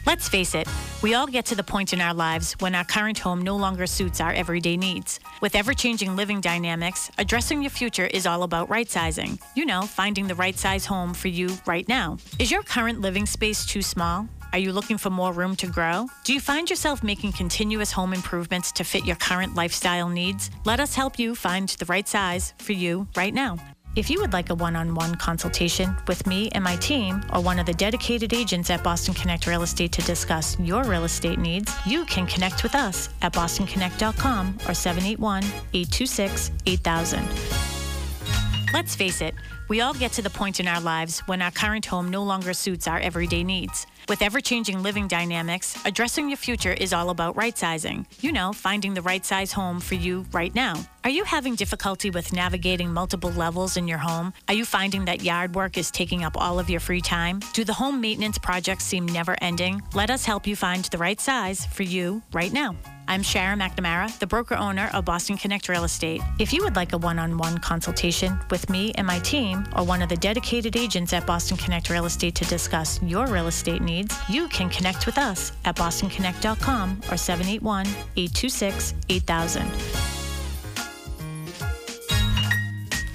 [0.06, 0.68] Let's face it,
[1.02, 3.86] we all get to the point in our lives when our current home no longer
[3.86, 5.18] suits our everyday needs.
[5.40, 9.38] With ever changing living dynamics, addressing your future is all about right sizing.
[9.56, 12.18] You know, finding the right size home for you right now.
[12.38, 14.28] Is your current living space too small?
[14.54, 16.06] Are you looking for more room to grow?
[16.22, 20.48] Do you find yourself making continuous home improvements to fit your current lifestyle needs?
[20.64, 23.58] Let us help you find the right size for you right now.
[23.96, 27.40] If you would like a one on one consultation with me and my team, or
[27.40, 31.40] one of the dedicated agents at Boston Connect Real Estate to discuss your real estate
[31.40, 37.28] needs, you can connect with us at bostonconnect.com or 781 826 8000.
[38.72, 39.34] Let's face it,
[39.68, 42.52] we all get to the point in our lives when our current home no longer
[42.52, 43.86] suits our everyday needs.
[44.08, 48.06] With ever changing living dynamics, addressing your future is all about right sizing.
[48.20, 50.74] You know, finding the right size home for you right now.
[51.04, 54.32] Are you having difficulty with navigating multiple levels in your home?
[54.48, 57.40] Are you finding that yard work is taking up all of your free time?
[57.54, 59.80] Do the home maintenance projects seem never ending?
[59.94, 62.76] Let us help you find the right size for you right now.
[63.06, 66.22] I'm Sharon McNamara, the broker owner of Boston Connect Real Estate.
[66.38, 69.84] If you would like a one on one consultation with me and my team, or
[69.84, 73.82] one of the dedicated agents at Boston Connect Real Estate to discuss your real estate
[73.82, 77.86] needs, you can connect with us at bostonconnect.com or 781
[78.16, 80.23] 826 8000.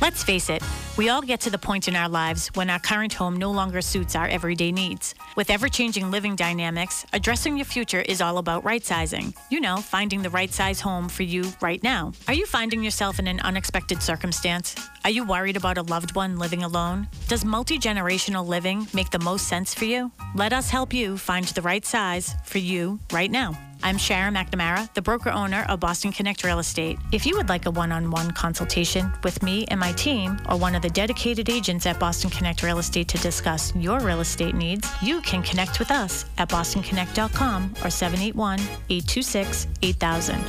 [0.02, 0.64] Let's face it,
[0.98, 3.82] we all get to the point in our lives when our current home no longer
[3.82, 5.14] suits our everyday needs.
[5.36, 9.34] With ever changing living dynamics, addressing your future is all about right sizing.
[9.50, 12.14] You know, finding the right size home for you right now.
[12.30, 14.74] Are you finding yourself in an unexpected circumstance?
[15.04, 17.10] Are you worried about a loved one living alone?
[17.28, 20.12] Does multi generational living make the most sense for you?
[20.34, 23.69] Let us help you find the right size for you right now.
[23.82, 27.00] I'm Sharon McNamara, the broker owner of Boston Connect Real Estate.
[27.14, 30.58] If you would like a one on one consultation with me and my team, or
[30.58, 34.54] one of the dedicated agents at Boston Connect Real Estate to discuss your real estate
[34.54, 40.44] needs, you can connect with us at bostonconnect.com or 781 826 8000.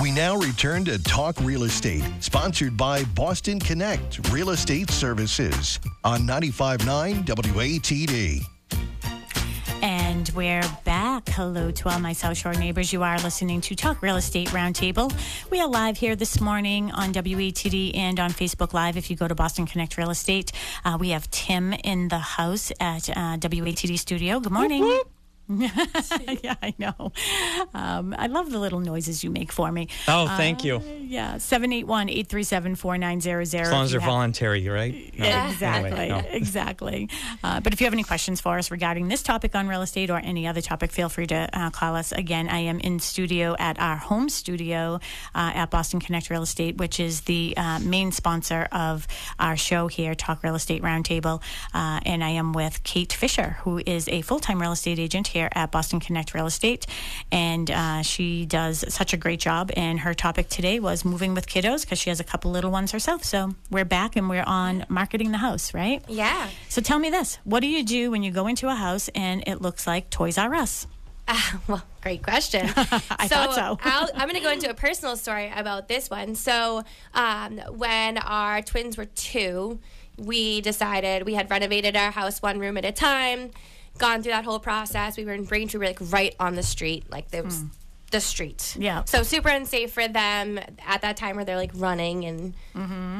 [0.00, 6.20] We now return to Talk Real Estate, sponsored by Boston Connect Real Estate Services on
[6.20, 8.55] 95.9 WATD.
[10.26, 11.28] And we're back.
[11.28, 12.92] Hello to all my South Shore neighbors.
[12.92, 15.12] You are listening to Talk Real Estate Roundtable.
[15.50, 18.96] We are live here this morning on WATD and on Facebook Live.
[18.96, 20.52] If you go to Boston Connect Real Estate,
[20.84, 24.40] uh, we have Tim in the house at uh, WATD Studio.
[24.40, 25.02] Good morning.
[25.48, 27.12] yeah, I know.
[27.74, 29.88] Um, I love the little noises you make for me.
[30.08, 30.80] Oh, thank you.
[31.00, 33.40] Yeah, 781 837 4900.
[33.60, 34.94] As long as they're voluntary, right?
[35.16, 35.46] No.
[35.48, 36.22] Exactly, Anyway, no.
[36.30, 37.08] exactly.
[37.42, 40.10] Uh, but if you have any questions for us regarding this topic on real estate
[40.10, 42.12] or any other topic, feel free to uh, call us.
[42.12, 45.00] Again, I am in studio at our home studio
[45.34, 49.06] uh, at Boston Connect Real Estate, which is the uh, main sponsor of
[49.38, 51.40] our show here, Talk Real Estate Roundtable.
[51.72, 55.28] Uh, and I am with Kate Fisher, who is a full time real estate agent
[55.36, 56.86] here at Boston Connect Real Estate.
[57.30, 59.70] And uh, she does such a great job.
[59.76, 62.92] And her topic today was moving with kiddos because she has a couple little ones
[62.92, 63.22] herself.
[63.22, 66.02] So we're back and we're on marketing the house, right?
[66.08, 66.48] Yeah.
[66.68, 69.44] So tell me this what do you do when you go into a house and
[69.46, 70.86] it looks like Toys R Us?
[71.28, 72.66] Ah, well, great question.
[72.76, 73.78] I thought so.
[73.84, 76.34] I'll, I'm going to go into a personal story about this one.
[76.34, 79.80] So, um, when our twins were two,
[80.16, 83.50] we decided we had renovated our house one room at a time,
[83.98, 85.16] gone through that whole process.
[85.16, 87.64] We were in Braintree, we were like right on the street, like there was
[88.12, 88.76] the street.
[88.78, 89.02] Yeah.
[89.04, 92.54] So super unsafe for them at that time where they're like running and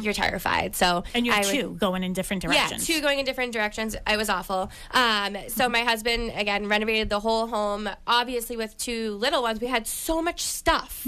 [0.05, 0.77] you're terrified.
[0.77, 1.11] So Mm-hmm.
[1.17, 2.89] And you have I would- two going in different directions.
[2.89, 3.97] yeah, two going in different directions.
[4.07, 4.71] It was awful.
[4.93, 7.89] Um, so my husband again renovated the whole home.
[8.07, 11.05] Obviously, with two little ones, we had so much stuff.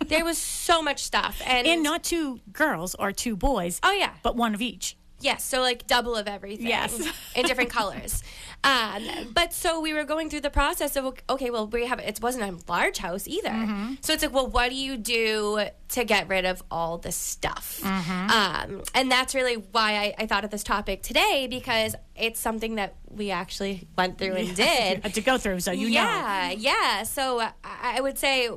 [0.06, 3.80] there was so much stuff, and, And not two girls or two boys.
[3.82, 4.12] Oh, yeah.
[4.22, 4.96] But one of each.
[5.20, 6.66] Yes, so like double of everything.
[6.66, 7.00] Yes.
[7.34, 8.22] in different colors.
[8.62, 12.20] Um, but so we were going through the process of okay, well we have it
[12.20, 13.48] wasn't a large house either.
[13.48, 13.94] Mm-hmm.
[14.02, 17.80] So it's like, well, what do you do to get rid of all the stuff?
[17.82, 18.30] Mm-hmm.
[18.30, 22.74] Um, and that's really why I, I thought of this topic today because it's something
[22.74, 25.04] that we actually went through and did.
[25.14, 25.94] To go through, so you know.
[25.94, 27.02] yeah, yeah.
[27.04, 28.50] So I I would say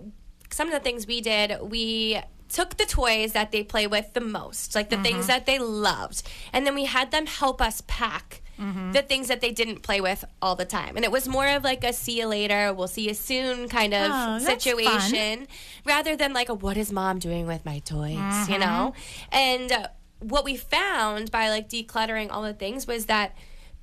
[0.51, 4.21] some of the things we did, we took the toys that they play with the
[4.21, 5.03] most, like the Mm-hmm.
[5.03, 8.41] things that they loved, and then we had them help us pack.
[8.59, 8.91] Mm-hmm.
[8.91, 10.95] The things that they didn't play with all the time.
[10.95, 13.95] And it was more of like a see you later, we'll see you soon kind
[13.95, 15.47] of Oh, situation
[15.85, 18.51] rather than like a what is mom doing with my toys, Mm-hmm.
[18.53, 18.93] you know?
[19.31, 19.87] And uh,
[20.19, 23.35] what we found by like decluttering all the things was that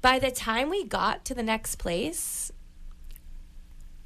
[0.03, 2.53] by the time we got to the next place,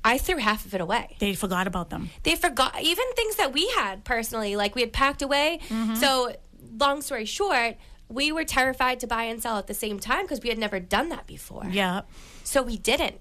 [0.06, 1.16] I threw half of it away.
[1.18, 2.10] They forgot about them.
[2.24, 5.60] They forgot even things that we had personally, like we had packed away.
[5.68, 5.94] Mm-hmm.
[5.94, 6.36] So,
[6.78, 7.76] long story short,
[8.08, 10.78] we were terrified to buy and sell at the same time because we had never
[10.78, 11.64] done that before.
[11.70, 12.02] Yeah.
[12.44, 13.18] So we didn't.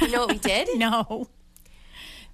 [0.00, 0.68] You know what we did?
[0.78, 1.28] No.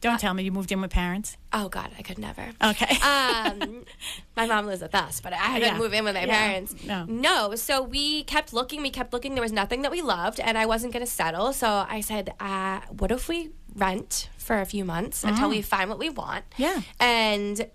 [0.00, 1.36] Don't tell me you moved in with parents.
[1.52, 2.50] Oh God, I could never.
[2.62, 2.96] Okay.
[3.04, 3.84] um,
[4.36, 5.78] my mom lives with us, but I didn't Yeah.
[5.78, 6.38] move in with my Yeah.
[6.38, 6.74] parents.
[6.84, 7.04] No.
[7.04, 7.54] No.
[7.56, 9.34] so we kept looking, we kept looking.
[9.34, 11.52] There was nothing that we loved, and I wasn't going to settle.
[11.52, 15.62] So I said, uh, "What if we rent for a few months until we ah.
[15.62, 16.82] find what we want?" Yeah.
[17.00, 17.68] and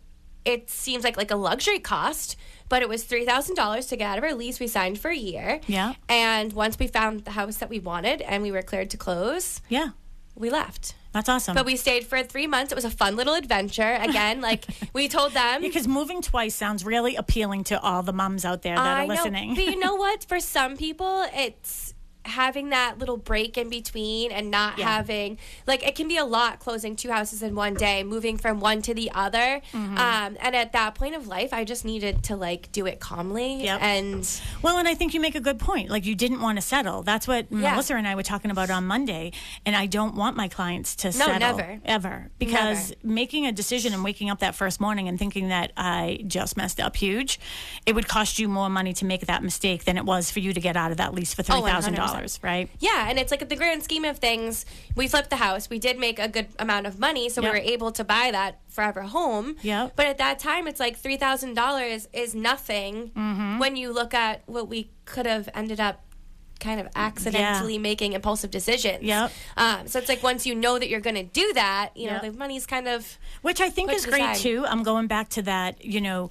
[0.46, 2.36] it seems like like a luxury cost.
[2.70, 4.60] But it was three thousand dollars to get out of our lease.
[4.60, 5.60] We signed for a year.
[5.68, 5.94] Yeah.
[6.10, 9.62] And once we found the house that we wanted and we were cleared to close,
[9.70, 9.90] yeah.
[10.36, 10.96] we left.
[11.14, 11.54] That's awesome.
[11.54, 12.72] But we stayed for three months.
[12.72, 14.00] It was a fun little adventure.
[14.02, 15.62] Again, like we told them.
[15.62, 19.08] because moving twice sounds really appealing to all the moms out there that I are
[19.08, 19.50] listening.
[19.50, 20.26] Know, but you know what?
[20.26, 21.93] For some people, it's
[22.26, 24.86] having that little break in between and not Yeah.
[24.96, 28.60] having like it can be a lot closing two houses in one day moving from
[28.60, 29.98] one to the other Mm-hmm.
[29.98, 33.64] um, and at that point of life i just needed to like do it calmly
[33.64, 33.82] Yep.
[33.82, 35.90] and Well, and I think you make a good point.
[35.90, 37.04] Like you didn't want to settle.
[37.04, 39.32] That's what Melissa and I were talking about on Monday.
[39.66, 41.80] And I don't want my clients to settle never.
[41.86, 46.24] ever because making a decision and waking up that first morning and thinking that I
[46.28, 47.40] just messed up huge,
[47.86, 50.54] it would cost you more money to make that mistake than it was for you
[50.54, 51.98] to get out of that lease for three Oh, thousand 100%.
[52.14, 52.70] Dollars, right?
[52.80, 55.80] yeah and it's like at the grand scheme of things we flipped the house we
[55.80, 57.54] did make a good amount of money so Yep.
[57.54, 59.90] we were able to buy that forever home Yeah.
[59.96, 63.60] but at that time it's like $3000 is nothing Mm-hmm.
[63.60, 66.02] when you look at what we could have ended up
[66.60, 69.32] kind of accidentally making impulsive decisions Yep.
[69.58, 72.20] um, so it's like once you know that you're going to do that you know
[72.22, 74.36] the money's kind of Which I think is great side.
[74.38, 74.64] too.
[74.66, 76.30] I'm going back to that, you know,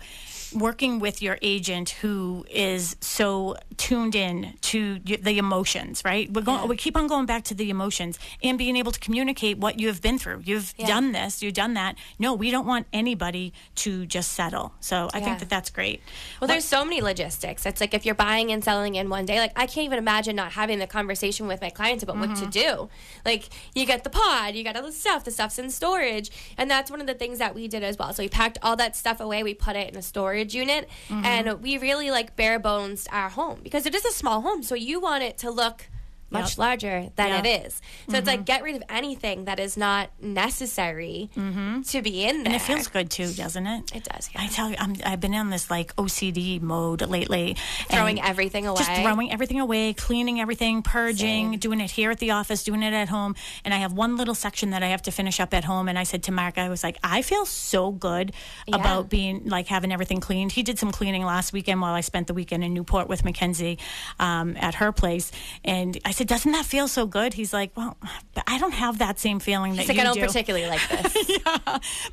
[0.54, 6.32] working with your agent who is so tuned in to the emotions, right?
[6.32, 9.58] We're going, we keep on going back to the emotions and being able to communicate
[9.58, 10.42] what you have been through.
[10.44, 10.86] You've Yeah.
[10.86, 11.96] done this, you've done that.
[12.18, 14.72] No, we don't want anybody to just settle.
[14.80, 15.24] So I Yeah.
[15.24, 16.00] think that that's great.
[16.40, 17.66] Well, there's so many logistics.
[17.66, 20.36] It's like if you're buying and selling in one day, like I can't even imagine
[20.36, 22.50] not having the conversation with my clients about what to mm-hmm.
[22.50, 22.88] do.
[23.24, 26.70] Like you get the pod, you got all the stuff, the stuff's in storage, and
[26.70, 28.12] that's one of the things that we did as well.
[28.12, 31.46] So we packed all that stuff away, we put it in a storage unit, and
[31.46, 31.62] mm-hmm.
[31.62, 35.00] we really like bare bones our home because it is a small home, so you
[35.00, 35.88] want it to look
[36.32, 36.58] much Yep.
[36.58, 37.38] larger than Yeah.
[37.44, 37.80] it is.
[38.08, 42.46] So it's like get rid of anything that is not necessary to be in there.
[42.46, 43.94] And it feels good too, doesn't it?
[43.94, 44.42] It does, yeah.
[44.42, 47.56] I tell you, I'm, I've been in this like OCD mode lately.
[47.90, 48.78] Throwing everything away.
[48.78, 51.58] Just throwing everything away, cleaning everything, purging, Same.
[51.58, 53.34] doing it here at the office, doing it at home.
[53.64, 55.88] And I have one little section that I have to finish up at home.
[55.88, 58.32] And I said to Mark, I was like, I feel so good
[58.66, 58.76] Yeah.
[58.76, 60.52] about being like having everything cleaned.
[60.52, 63.78] He did some cleaning last weekend while I spent the weekend in Newport with Mackenzie
[64.18, 65.30] um, at her place.
[65.64, 67.34] And I said, Doesn't that feel so good?
[67.34, 67.96] He's like, Well,
[68.34, 70.26] but I don't have that same feeling that It's like you I don't do.
[70.26, 71.40] particularly like this.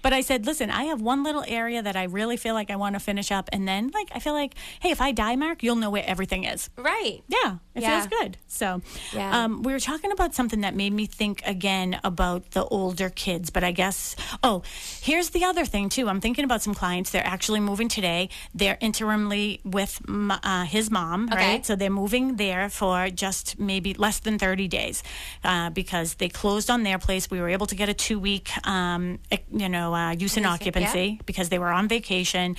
[0.02, 2.76] But I said, listen, I have one little area that I really feel like I
[2.76, 3.50] want to finish up.
[3.52, 6.44] And then, like, I feel like, hey, if I die, Mark, you'll know where everything
[6.46, 6.70] is.
[6.78, 7.22] right.
[7.28, 8.02] Yeah, it Yeah.
[8.02, 8.38] feels good.
[8.48, 8.82] So,
[9.14, 9.44] Yeah.
[9.44, 13.50] um, we were talking about something that made me think again about the older kids.
[13.50, 14.64] But I guess, oh,
[15.02, 16.08] here's the other thing too.
[16.10, 17.10] I'm thinking about some clients.
[17.12, 18.30] They're actually moving today.
[18.54, 21.36] They're interimly with m- uh, his mom, Okay.
[21.54, 21.66] right?
[21.66, 25.04] So they're moving there for just maybe less than 30 days
[25.44, 27.30] uh, because they closed on their place.
[27.30, 29.20] We were able to get a two week, um,
[29.52, 30.54] you know, uh, use and yeah.
[30.54, 32.56] occupancy because they were on vacation,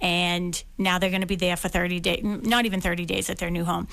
[0.00, 3.38] and now they're going to be there for 30 days, not even 30 days at
[3.38, 3.88] their new home.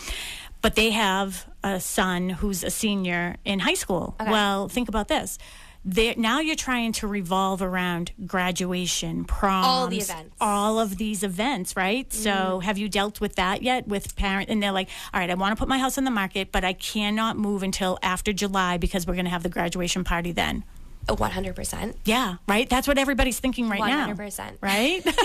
[0.61, 4.15] But they have a son who's a senior in high school.
[4.19, 5.39] Well, think about this.
[5.83, 10.35] There, now you're trying to revolve around graduation, proms, All the events.
[10.35, 10.43] Mm-hmm.
[10.43, 12.11] all of these events, right?
[12.13, 14.49] So, have you dealt with that yet with parent?
[14.49, 16.63] And they're like, "All right, I want to put my house on the market, but
[16.63, 20.63] I cannot move until after July because we're going to have the graduation party then."
[21.07, 21.97] One hundred percent.
[22.05, 22.69] Yeah, right.
[22.69, 24.13] That's what everybody's thinking right now.
[24.13, 24.57] 100%.
[24.61, 25.01] Right?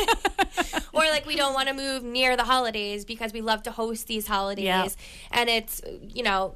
[0.95, 4.07] Or like we don't want to move near the holidays because we love to host
[4.07, 4.97] these holidays,
[5.31, 6.55] and it's you know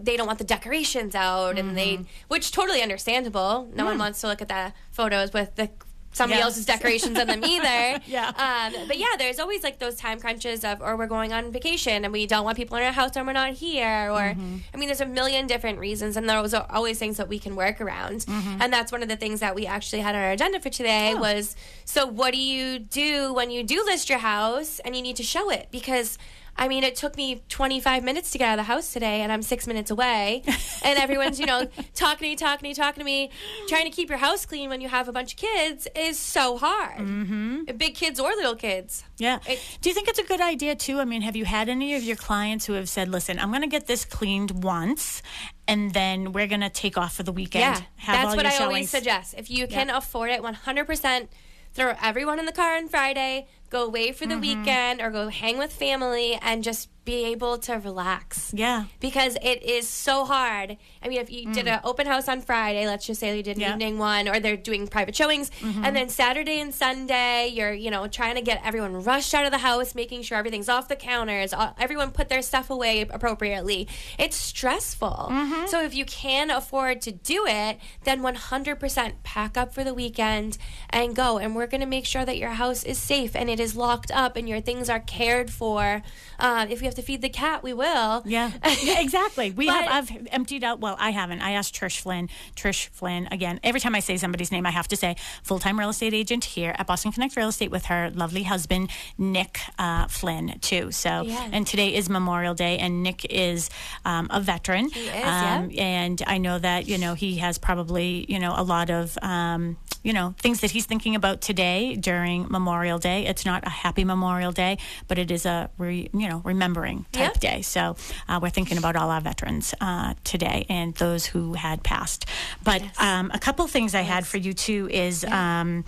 [0.00, 1.76] they don't want the decorations out, and Mm-hmm.
[1.76, 3.68] they which totally understandable.
[3.74, 5.70] No one wants to look at the photos with the
[6.12, 6.44] somebody Yeah.
[6.44, 8.00] else's decorations on them either.
[8.06, 8.28] Yeah.
[8.28, 12.04] Um, but yeah, there's always like those time crunches of, or we're going on vacation
[12.04, 14.10] and we don't want people in our house and we're not here.
[14.12, 14.56] Or, Mm-hmm.
[14.72, 17.80] I mean, there's a million different reasons and there's always things that we can work
[17.80, 18.20] around.
[18.26, 18.62] Mm-hmm.
[18.62, 21.16] And that's one of the things that we actually had on our agenda for today
[21.16, 25.16] was, so what do you do when you do list your house and you need
[25.16, 25.66] to show it?
[25.72, 26.16] Because
[26.56, 29.32] I mean, it took me 25 minutes to get out of the house today, and
[29.32, 30.42] I'm six minutes away.
[30.84, 33.30] And everyone's, you know, talking to me, talking to me, talking to me.
[33.68, 36.58] Trying to keep your house clean when you have a bunch of kids is so
[36.58, 36.98] hard.
[36.98, 37.76] Mm-hmm.
[37.78, 39.02] Big kids or little kids.
[39.16, 39.38] Yeah.
[39.48, 41.00] It- Do you think it's a good idea too?
[41.00, 43.62] I mean, have you had any of your clients who have said, "Listen, I'm going
[43.62, 45.22] to get this cleaned once,
[45.66, 48.62] and then we're going to take off for the weekend." Yeah, have that's what I
[48.62, 49.34] always suggest.
[49.38, 51.28] If you can afford it, 100%,
[51.72, 54.40] throw everyone in the car on Friday, go away for Mm-hmm.
[54.40, 58.50] the weekend, or go hang with family, and just be able to relax.
[58.56, 58.84] Yeah.
[58.98, 60.78] because it is so hard.
[61.02, 63.58] I mean, if you did an open house on Friday, let's just say you did
[63.58, 63.60] an Mm.
[63.60, 63.68] Yeah.
[63.72, 63.80] Mm-hmm.
[63.82, 68.06] evening one, or they're doing private showings, and then Saturday and Sunday, you're you know
[68.08, 71.52] trying to get everyone rushed out of the house, making sure everything's off the counters,
[71.52, 73.86] all- everyone put their stuff away appropriately.
[74.18, 75.28] It's stressful.
[75.30, 75.66] Mm-hmm.
[75.66, 80.56] So if you can afford to do it, then 100% pack up for the weekend
[80.90, 81.36] and go.
[81.38, 84.10] And we're going to make sure that your house is safe and it is locked
[84.10, 86.02] up and your things are cared for.
[86.38, 88.22] Um, if we have to feed the cat, we will.
[88.26, 88.50] Yeah,
[88.82, 89.50] yeah, exactly.
[89.52, 90.10] We But- have.
[90.10, 90.80] I've emptied out.
[90.80, 91.40] Well, I haven't.
[91.40, 92.28] I asked Trish Flynn.
[92.56, 93.60] Trish Flynn again.
[93.62, 96.74] Every time I say somebody's name, I have to say full-time real estate agent here
[96.78, 100.90] at Boston Connect Real Estate with her lovely husband Nick uh, Flynn too.
[100.90, 101.48] So, Yeah.
[101.52, 103.70] and today is Memorial Day, and Nick is
[104.04, 104.88] um, a veteran.
[104.90, 105.56] He is, yeah.
[105.58, 109.16] um, And I know that you know he has probably you know a lot of.
[109.22, 113.24] Um, you know things that he's thinking about today during Memorial Day.
[113.24, 114.78] It's not a happy Memorial Day,
[115.08, 117.50] but it is a re, you know remembering type Yeah.
[117.56, 117.62] day.
[117.62, 117.96] So
[118.28, 122.26] uh, we're thinking about all our veterans uh, today and those who had passed.
[122.62, 125.24] But um, a couple things I had for you too is.
[125.24, 125.84] Um,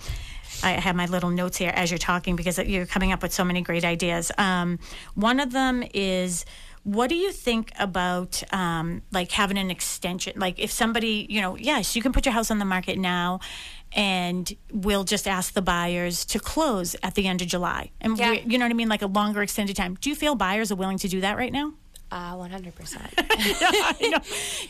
[0.63, 3.43] I have my little notes here as you're talking because you're coming up with so
[3.43, 4.31] many great ideas.
[4.39, 4.79] Um,
[5.13, 6.45] one of them is
[6.81, 10.33] what do you think about um, like having an extension?
[10.35, 13.39] Like if somebody, you know, yes, you can put your house on the market now,
[13.97, 18.31] and we'll just ask the buyers to close at the end of July, and Yeah.
[18.33, 19.97] you know what I mean, like a longer extended time.
[19.99, 21.73] Do you feel buyers are willing to do that right now?
[22.09, 22.71] Uh, 100%.
[23.17, 24.19] I know.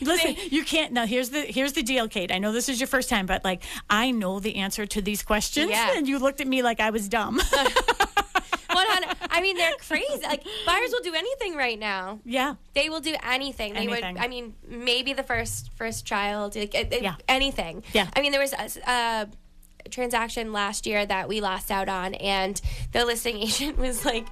[0.00, 0.92] Listen, you can't.
[0.92, 2.32] Now, here's the here's the deal, Kate.
[2.32, 5.22] I know this is your first time, but like I know the answer to these
[5.22, 5.92] questions, Yeah.
[5.96, 7.40] and you looked at me like I was dumb.
[8.70, 10.22] 100 I mean, they're crazy.
[10.22, 12.20] Like, buyers will do anything right now.
[12.24, 13.74] yeah, They will do anything.
[13.74, 14.14] They Anything.
[14.14, 14.22] would.
[14.24, 16.56] I mean, maybe the first first child.
[16.56, 17.14] Like, it- Yeah.
[17.28, 17.82] Anything.
[17.92, 18.08] Yeah.
[18.14, 19.28] I mean, there was a, a
[19.90, 22.60] transaction last year that we lost out on, and
[22.92, 24.26] the listing agent was like,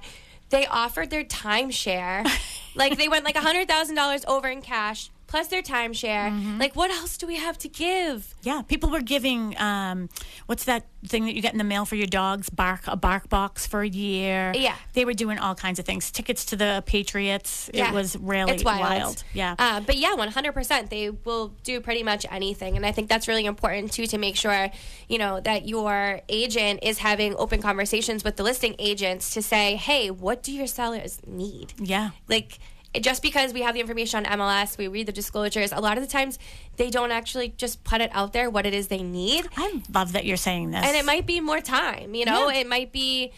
[0.49, 2.25] they offered their timeshare,
[2.75, 6.31] like they went like a hundred thousand dollars over in cash plus their timeshare.
[6.31, 6.57] Mm-hmm.
[6.57, 8.33] Like, what else do we have to give?
[8.41, 10.09] Yeah, people were giving um,
[10.47, 12.49] what's that thing that you get in the mail for your dogs?
[12.49, 14.53] Bark a bark box for a year.
[14.55, 14.75] Yeah.
[14.93, 16.09] they were doing all kinds of things.
[16.11, 17.69] Tickets to the Patriots.
[17.73, 17.89] Yeah.
[17.89, 19.23] It was really it's wild.
[19.33, 19.55] Yeah.
[19.59, 20.89] Uh, but yeah, 100%.
[20.89, 22.75] They will do pretty much anything.
[22.75, 24.69] And I think that's really important too to make sure,
[25.07, 29.75] you know, that your agent is having open conversations with the listing agents to say,
[29.75, 31.73] hey, what do your sellers need?
[31.79, 32.11] yeah.
[32.27, 32.59] Like,
[33.01, 36.03] just because we have the information on MLS, we read the disclosures, a lot of
[36.03, 36.37] the times
[36.77, 39.47] they don't actually just put it out there what it is they need.
[39.57, 40.85] I love that you're saying this.
[40.85, 42.59] And it might be more time, you know, Yeah.
[42.61, 43.31] it might be.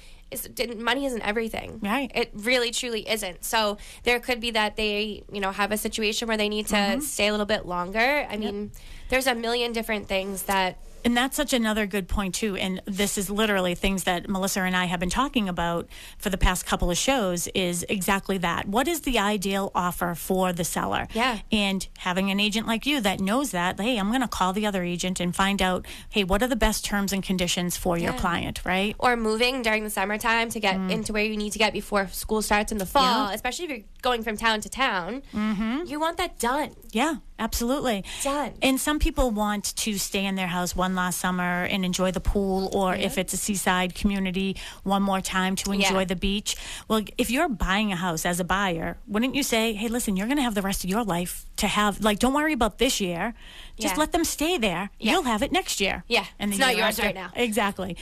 [0.77, 1.79] Money isn't everything.
[1.81, 2.11] Right.
[2.13, 3.43] It really, truly isn't.
[3.43, 6.75] So there could be that they, you know, have a situation where they need to
[6.75, 6.99] Mm-hmm.
[7.01, 8.27] stay a little bit longer.
[8.29, 8.71] I mean,
[9.09, 10.77] there's a million different things that.
[11.05, 12.55] And that's such another good point too.
[12.55, 15.87] And this is literally things that Melissa and I have been talking about
[16.17, 18.67] for the past couple of shows is exactly that.
[18.67, 21.07] What is the ideal offer for the seller?
[21.13, 21.39] Yeah.
[21.51, 24.65] And having an agent like you that knows that, hey, I'm going to call the
[24.65, 28.13] other agent and find out, hey, what are the best terms and conditions for your
[28.13, 28.95] client, right?
[28.99, 32.41] Or moving during the summertime to get into where you need to get before school
[32.41, 33.29] starts in the fall, Mm.
[33.29, 33.33] Yeah.
[33.35, 35.21] especially if you're going from town to town.
[35.33, 35.83] Mm-hmm.
[35.87, 36.71] You want that done.
[36.91, 38.03] Yeah, absolutely.
[38.23, 38.53] Done.
[38.61, 42.19] And some people want to stay in their house one last summer and enjoy the
[42.19, 46.05] pool, or if it's a seaside community, one more time to enjoy Yeah.
[46.05, 46.55] the beach.
[46.87, 50.27] Well, if you're buying a house as a buyer, wouldn't you say, hey, listen, you're
[50.27, 52.99] going to have the rest of your life to have, like, don't worry about this
[52.99, 53.33] year.
[53.79, 53.99] Just Yeah.
[53.99, 54.89] let them stay there.
[54.99, 55.13] Yeah.
[55.13, 56.03] You'll have it next year.
[56.07, 57.03] Yeah, And it's not yours after.
[57.03, 57.29] right now.
[57.35, 57.95] Exactly.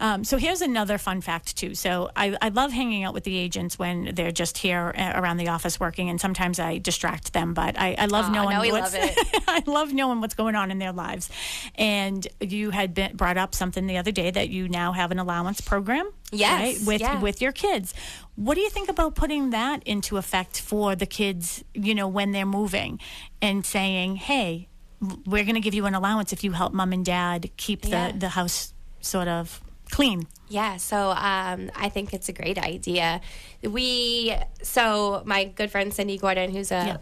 [0.00, 1.74] Um, so here's another fun fact too.
[1.74, 5.38] So I, I love hanging out with the agents when they're just here uh, around
[5.38, 7.52] the office working, and sometimes I distract them.
[7.52, 8.94] But I, I love knowing no, what's.
[8.94, 9.42] love it.
[9.48, 11.28] I love knowing what's going on in their lives.
[11.74, 15.18] And you had been brought up something the other day that you now have an
[15.18, 16.08] allowance program.
[16.30, 17.20] Yes, right, with yeah.
[17.20, 17.92] with your kids.
[18.36, 21.64] What do you think about putting that into effect for the kids?
[21.74, 23.00] You know, when they're moving,
[23.42, 24.68] and saying, "Hey,
[25.26, 27.88] we're going to give you an allowance if you help mom and dad keep the
[27.88, 28.12] Yeah.
[28.12, 33.20] the house sort of clean." Yeah, so um, I think it's a great idea.
[33.62, 36.98] We so my good friend Cindy Gordon, who's a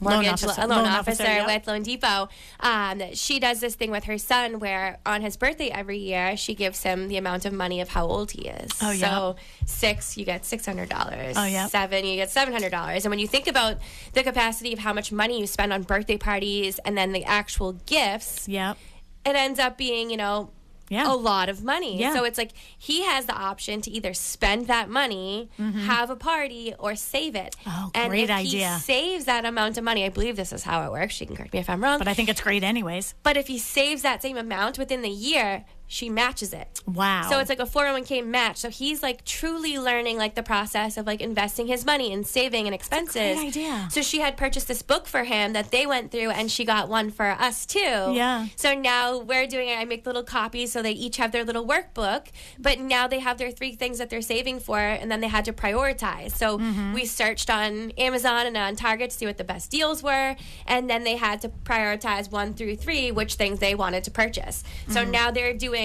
[0.00, 1.46] um, Loan mortgage officer- loan, loan officer, officer, yeah.
[1.46, 2.28] with Loan Depot.
[2.60, 6.54] Um, she does this thing with her son where on his birthday every year she
[6.54, 8.70] gives him the amount of money of how old he is.
[8.82, 9.10] Oh, yeah.
[9.10, 9.36] So
[9.66, 11.36] six, you get six hundred dollars.
[11.38, 11.66] Oh, yeah.
[11.68, 13.04] Seven, you get seven hundred dollars.
[13.04, 13.78] And when you think about
[14.12, 17.72] the capacity of how much money you spend on birthday parties and then the actual
[17.86, 18.76] gifts, Yep.
[19.24, 20.50] it ends up being you know
[20.88, 21.10] Yeah.
[21.10, 21.98] a lot of money.
[21.98, 22.14] Yeah.
[22.14, 26.74] So it's like he has the option to either spend that money, have a party,
[26.78, 27.56] or save it.
[27.64, 27.70] Mm-hmm.
[27.84, 28.74] Oh, and great if idea.
[28.74, 30.04] He saves that amount of money.
[30.04, 31.14] I believe this is how it works.
[31.14, 31.98] She can correct me if I'm wrong.
[31.98, 33.14] But I think it's great, anyways.
[33.22, 36.80] But if he saves that same amount within the year, she matches it.
[36.86, 37.26] Wow.
[37.30, 38.56] So it's like a 401k match.
[38.56, 42.66] So he's like truly learning like the process of like investing his money and saving
[42.66, 43.14] and expenses.
[43.36, 43.88] great idea.
[43.90, 46.88] So she had purchased this book for him that they went through and she got
[46.88, 47.78] one for us too.
[47.80, 48.46] Yeah.
[48.56, 49.78] So now we're doing it.
[49.78, 52.26] I make little copies so they each have their little workbook,
[52.58, 55.44] but now they have their three things that they're saving for and then they had
[55.44, 56.32] to prioritize.
[56.32, 56.94] So Mm-hmm.
[56.94, 60.34] we searched on Amazon and on Target to see what the best deals were
[60.66, 64.62] and then they had to prioritize 1 through 3 which things they wanted to purchase.
[64.88, 65.10] So Mm-hmm.
[65.10, 65.83] now they're doing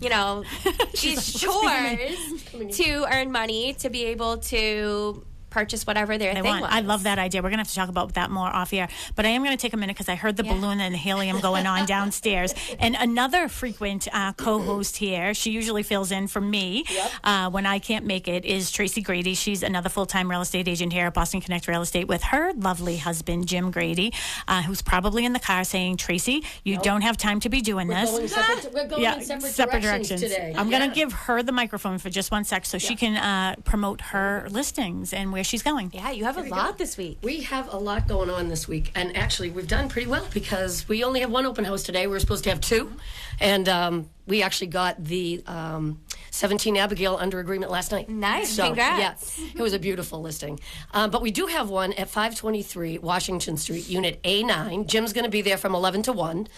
[0.00, 0.44] you know,
[1.00, 2.44] these chores
[2.76, 6.62] to earn money to be able to purchase whatever their They thing want.
[6.62, 6.70] was.
[6.72, 7.42] I love that idea.
[7.42, 8.88] We're gonna have to talk about that more off air.
[9.14, 10.54] But I am gonna take a minute because I heard the Yeah.
[10.54, 12.54] balloon and the helium going on downstairs.
[12.78, 16.84] And another frequent uh, co-host here, she usually fills in for me
[17.22, 19.34] uh, when I can't make it, is Tracy Grady.
[19.34, 22.96] She's another full-time real estate agent here at Boston Connect Real Estate with her lovely
[22.96, 24.12] husband Jim Grady,
[24.48, 27.88] uh, who's probably in the car saying, "Tracy, you don't have time to be doing
[27.88, 30.54] We're this." going separate, we're going in separate, directions, today.
[30.56, 33.56] I'm going to give her the microphone for just one sec so she can uh,
[33.64, 35.90] promote her listings and where she's going.
[35.92, 37.18] yeah, you have a lot this week.
[37.22, 40.88] We have a lot going on this week, and actually, we've done pretty well because
[40.88, 42.06] we only have one open house today.
[42.06, 42.92] We were supposed to have two,
[43.40, 46.00] and um, we actually got the um,
[46.32, 48.08] 17 Abigail under agreement last night.
[48.08, 48.56] Nice.
[48.56, 49.38] So, Congrats.
[49.38, 50.58] Yeah, it was a beautiful listing.
[50.92, 54.86] Um, but we do have one at 523 Washington Street, Unit A9.
[54.86, 56.48] Jim's going to be there from 11 to 1.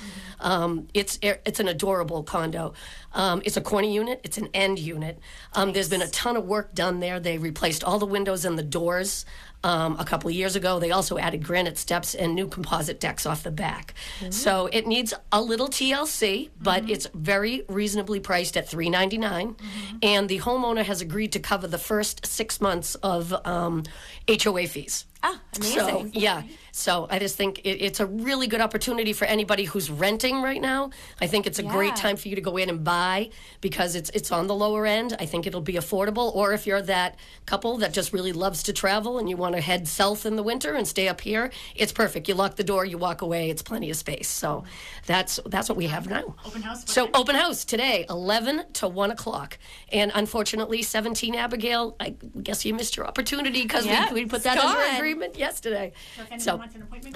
[0.41, 2.73] Um, it's it's an adorable condo.
[3.13, 4.21] Um, it's a corner unit.
[4.23, 5.19] It's an end unit.
[5.55, 7.19] Um, There's been a ton of work done there.
[7.19, 9.25] They replaced all the windows and the doors.
[9.65, 13.25] Um, a couple of years ago, they also added granite steps and new composite decks
[13.25, 13.95] off the back.
[14.29, 19.57] So it needs a little TLC, but it's very reasonably priced at three ninety nine,
[20.03, 23.85] and the homeowner has agreed to cover the first six months of um,
[24.29, 25.07] HOA fees.
[25.23, 25.79] Oh, amazing.
[25.79, 26.43] So, yeah.
[26.77, 30.61] So I just think it, it's a really good opportunity for anybody who's renting right
[30.61, 30.91] now.
[31.21, 34.11] I think it's a great time for you to go in and buy because it's
[34.11, 35.15] it's on the lower end.
[35.21, 36.35] I think it'll be affordable.
[36.35, 37.15] Or if you're that
[37.47, 40.43] couple that just really loves to travel and you want to head south in the
[40.43, 42.27] winter and stay up here, it's perfect.
[42.29, 43.51] You lock the door, you walk away.
[43.51, 44.29] It's plenty of space.
[44.29, 44.65] So
[45.07, 46.35] that's that's what we have now.
[46.45, 46.91] Open house.
[46.91, 49.59] So open house today, eleven to one o'clock.
[49.93, 51.95] And unfortunately, seventeen Abigail.
[52.01, 54.97] I guess you missed your opportunity because Yeah, we, we put that under gone.
[54.97, 55.93] agreement yesterday.
[56.39, 56.64] So,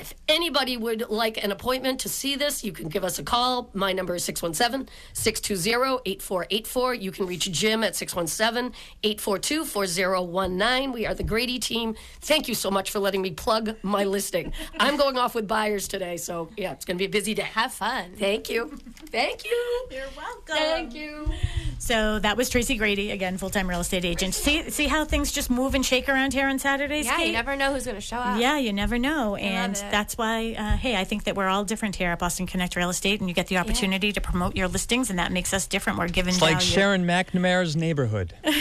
[0.01, 3.70] if anybody would like an appointment to see this, you can give us a call.
[3.72, 6.94] My number is 617 620 8484.
[6.94, 10.92] You can reach Jim at 617 842 4019.
[10.92, 11.96] We are the Grady team.
[12.20, 14.53] Thank you so much for letting me plug my listing.
[14.78, 17.42] I'm going off with buyers today, so yeah, it's going to be a busy day.
[17.42, 18.12] Have fun.
[18.16, 18.78] Thank you.
[19.07, 19.86] Thank you.
[19.90, 20.57] You're welcome.
[20.57, 21.30] Thank you.
[21.78, 24.34] So that was Tracy Grady, again, full time real estate agent.
[24.34, 27.07] See, see how things just move and shake around here on Saturdays?
[27.07, 27.26] Yeah, Kate?
[27.28, 28.40] you never know who's going to show up.
[28.40, 29.36] Yeah, you never know.
[29.39, 32.76] And that's why, uh, hey, I think that we're all different here at Boston Connect
[32.76, 35.66] Real Estate, and you get the opportunity to promote your listings, and that makes us
[35.66, 35.99] different.
[35.99, 36.55] We're giving It's value.
[36.55, 38.34] like Sharon McNamara's neighborhood.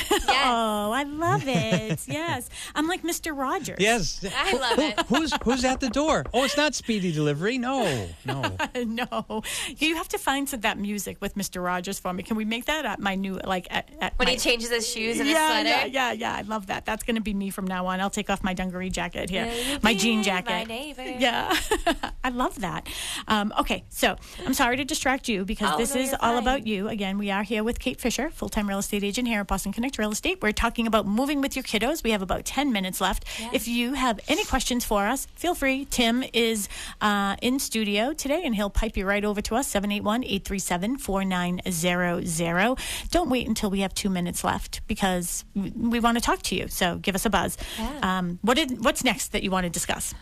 [0.49, 2.07] Oh, I love it.
[2.07, 2.49] yes.
[2.73, 3.37] I'm like Mr.
[3.37, 3.77] Rogers.
[3.79, 4.23] Yes.
[4.37, 4.99] I love it.
[5.07, 6.23] Who's who's at the door?
[6.33, 7.57] Oh, it's not speedy delivery.
[7.57, 8.55] No, no.
[8.85, 9.41] no.
[9.77, 11.61] You have to find some, that music with Mr.
[11.61, 12.23] Rogers for me.
[12.23, 14.87] Can we make that at my new, like, at, at When my, he changes his
[14.87, 15.87] shoes and yeah, his yeah, sweater.
[15.91, 16.35] yeah, yeah.
[16.35, 16.85] I love that.
[16.85, 17.99] That's going to be me from now on.
[17.99, 20.66] I'll take off my dungaree jacket here, Will you my be jean my jacket.
[20.67, 21.03] Neighbor?
[21.19, 21.55] Yeah,
[22.23, 22.87] I love that.
[23.27, 24.15] Um, okay, so
[24.45, 26.37] I'm sorry to distract you because Oh, this no, is all fine.
[26.37, 26.87] about you.
[26.89, 29.71] Again, we are here with Kate Fisher, full time real estate agent here at Boston
[29.71, 30.39] Connect Real Estate.
[30.41, 32.03] We're talking about moving with your kiddos.
[32.03, 33.25] We have about 10 minutes left.
[33.53, 35.85] If you have any questions for us, feel free.
[35.89, 36.67] Tim is
[37.01, 42.77] uh, in studio today and he'll pipe you right over to us 781 837 4900.
[43.11, 46.55] Don't wait until we have two minutes left because we, we want to talk to
[46.55, 46.67] you.
[46.67, 47.57] So give us a buzz.
[48.01, 50.13] Um, what did, what's next that you want to discuss?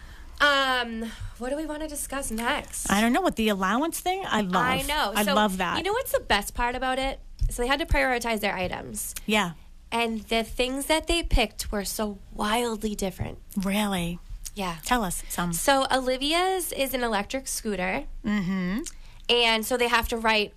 [0.41, 2.89] Um, what do we want to discuss next?
[2.91, 4.23] I don't know what the allowance thing.
[4.25, 4.55] I love.
[4.65, 5.11] I know.
[5.15, 5.77] I So, love that.
[5.77, 7.19] You know what's the best part about it?
[7.49, 9.13] So they had to prioritize their items.
[9.25, 9.51] yeah.
[9.91, 13.37] And the things that they picked were so wildly different.
[13.55, 14.19] Really.
[14.53, 14.77] Yeah.
[14.83, 15.53] Tell us some.
[15.53, 18.03] So Olivia's is an electric scooter.
[18.25, 18.79] Mm-hmm.
[19.29, 20.53] And so they have to write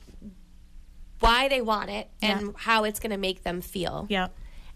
[1.21, 2.53] why they want it and Yeah.
[2.57, 4.07] how it's going to make them feel.
[4.09, 4.29] Yeah.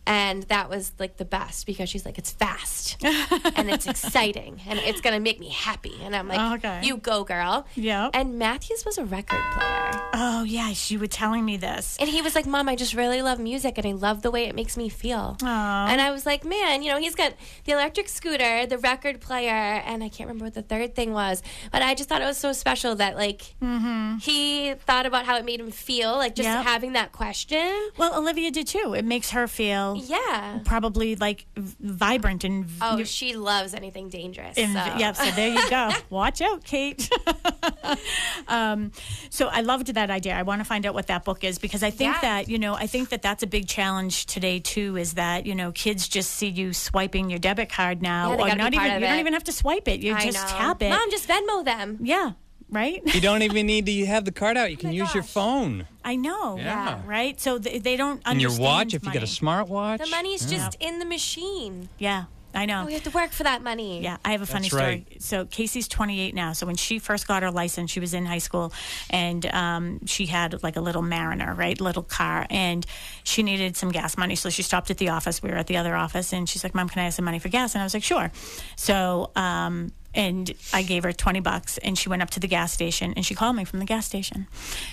[0.06, 4.78] And that was like the best because she's like, it's fast and it's exciting and
[4.80, 5.94] it's going to make me happy.
[6.02, 6.80] And I'm like, Okay.
[6.86, 7.66] you go, girl.
[7.76, 8.10] Yep.
[8.14, 9.90] And Matthews was a record player.
[10.14, 10.72] Oh yeah.
[10.72, 11.96] She was telling me this.
[12.00, 14.44] And he was like, Mom, I just really love music and I love the way
[14.46, 15.36] it makes me feel.
[15.42, 15.86] Aw.
[15.88, 17.34] And I was like, man, you know, he's got
[17.64, 21.42] the electric scooter, the record player, and I can't remember what the third thing was.
[21.70, 24.16] But I just thought it was so special that, like, mm-hmm.
[24.18, 26.64] he thought about how it made him feel, like just Yep.
[26.64, 27.90] having that question.
[27.96, 28.94] Well, Olivia did too.
[28.96, 30.60] It makes her feel Yeah.
[30.64, 32.64] probably like vibrant and.
[32.64, 34.56] v- Oh, she loves anything dangerous.
[34.58, 34.98] and so.
[34.98, 35.90] yeah, so there you go.
[36.10, 37.08] Watch out, Kate.
[38.48, 38.92] um,
[39.30, 40.34] so I loved that idea.
[40.34, 42.20] I want to find out what that book is because I think Yeah.
[42.22, 44.96] that you know I think that that's a big challenge today too.
[44.96, 48.56] Is that you know kids just see you swiping your debit card now, Yeah, or
[48.56, 50.00] not even you don't even have to swipe it.
[50.00, 50.56] You I just know.
[50.58, 50.90] tap it.
[50.90, 51.98] Mom, just Venmo them.
[52.02, 52.32] yeah,
[52.72, 53.00] right.
[53.14, 54.70] You don't even need to have the card out.
[54.72, 56.56] You can my use your phone I know.
[56.56, 57.00] Yeah.
[57.06, 57.40] Right.
[57.40, 58.94] So they, they don't and your understand watch.
[58.94, 59.66] If you get a money.
[59.66, 61.88] smartwatch, The money's just in the machine.
[61.98, 62.84] Yeah, I know.
[62.84, 64.02] We have to work for that money.
[64.02, 65.06] Yeah, I have a funny That's story.
[65.10, 65.22] right.
[65.22, 66.52] So Casey's 28 now.
[66.54, 68.72] So when she first got her license, she was in high school,
[69.10, 72.84] and um, she had like a little Mariner, right, little car, and
[73.22, 74.34] she needed some gas money.
[74.34, 75.42] So she stopped at the office.
[75.42, 77.38] We were at the other office, and she's like, "Mom, can I have some money
[77.38, 78.30] for gas?" And I was like, "Sure."
[78.76, 79.30] So.
[79.36, 83.12] Um, and I gave her 20 bucks and she went up to the gas station
[83.16, 84.46] and she called me from the gas station.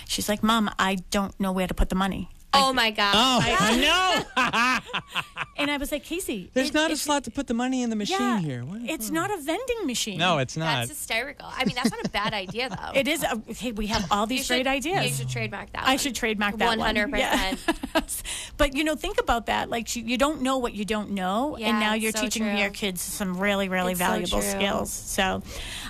[0.06, 2.30] She's like, Mom, I don't know where to put the money.
[2.52, 3.14] Oh my God.
[3.14, 4.80] Oh, I know.
[5.56, 7.82] And I was like, Casey, There's it- not a it's- slot to put the money
[7.82, 8.64] in the machine Yeah, here.
[8.64, 8.80] What?
[8.88, 10.16] it's not a vending machine.
[10.18, 10.64] no, it's not.
[10.86, 11.46] That's hysterical.
[11.54, 12.92] I mean, that's not a bad idea, though.
[12.98, 13.22] It is.
[13.22, 15.04] A, hey, we have all You these should- great ideas.
[15.10, 15.98] You should trademark that I one.
[15.98, 16.94] should trademark that one.
[16.96, 17.18] 100%.
[17.18, 18.22] Yes.
[18.56, 19.68] but you know, think about that.
[19.68, 22.44] Like you, you don't know what you don't know, Yeah, and now you're so teaching
[22.44, 22.56] true.
[22.56, 24.50] your kids some really, really It's valuable true.
[24.50, 24.90] skills.
[24.90, 25.42] So,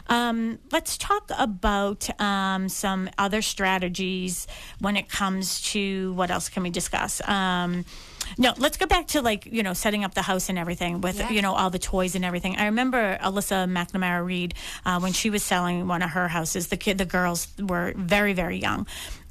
[0.09, 4.49] um, let's talk about um, some other strategies
[4.81, 7.21] when it comes to what else can we discuss?
[7.29, 7.85] Um,
[8.39, 11.19] no, let's go back to like you know setting up the house and everything with
[11.19, 11.31] Yeah.
[11.31, 12.57] you know all the toys and everything.
[12.57, 16.69] I remember Alyssa McNamara Reed uh, when she was selling one of her houses.
[16.69, 18.87] The kid, the girls were very very young,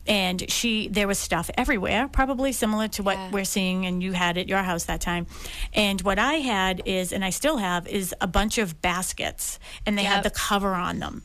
[0.08, 3.32] and she there was stuff everywhere, probably similar to what Yeah.
[3.32, 5.28] we're seeing and you had at your house that time.
[5.74, 9.98] And what I had is, and I still have, is a bunch of baskets, and
[9.98, 11.24] they had the cover on them.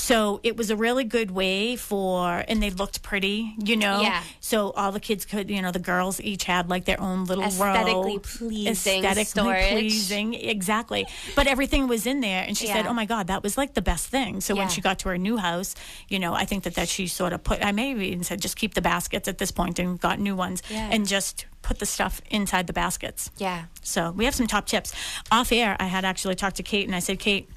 [0.00, 4.00] So it was a really good way for, and they looked pretty, you know.
[4.00, 4.22] Yeah.
[4.40, 7.44] So all the kids could, you know, the girls each had like their own little
[7.44, 8.66] Aesthetically row, pleasing
[9.04, 9.70] aesthetically storage.
[9.72, 11.06] pleasing, exactly.
[11.36, 13.82] But everything was in there, and she said, "Oh my God, that was like the
[13.82, 14.60] best thing." So Yeah.
[14.62, 15.74] when she got to her new house,
[16.08, 17.62] you know, I think that that she sort of put.
[17.64, 20.62] I maybe even said, "Just keep the baskets at this point," and got new ones,
[20.70, 20.88] Yeah.
[20.90, 23.30] and just put the stuff inside the baskets.
[23.36, 23.64] Yeah.
[23.82, 24.94] So we have some top tips.
[25.30, 27.50] Off air, I had actually talked to Kate and I said, Kate,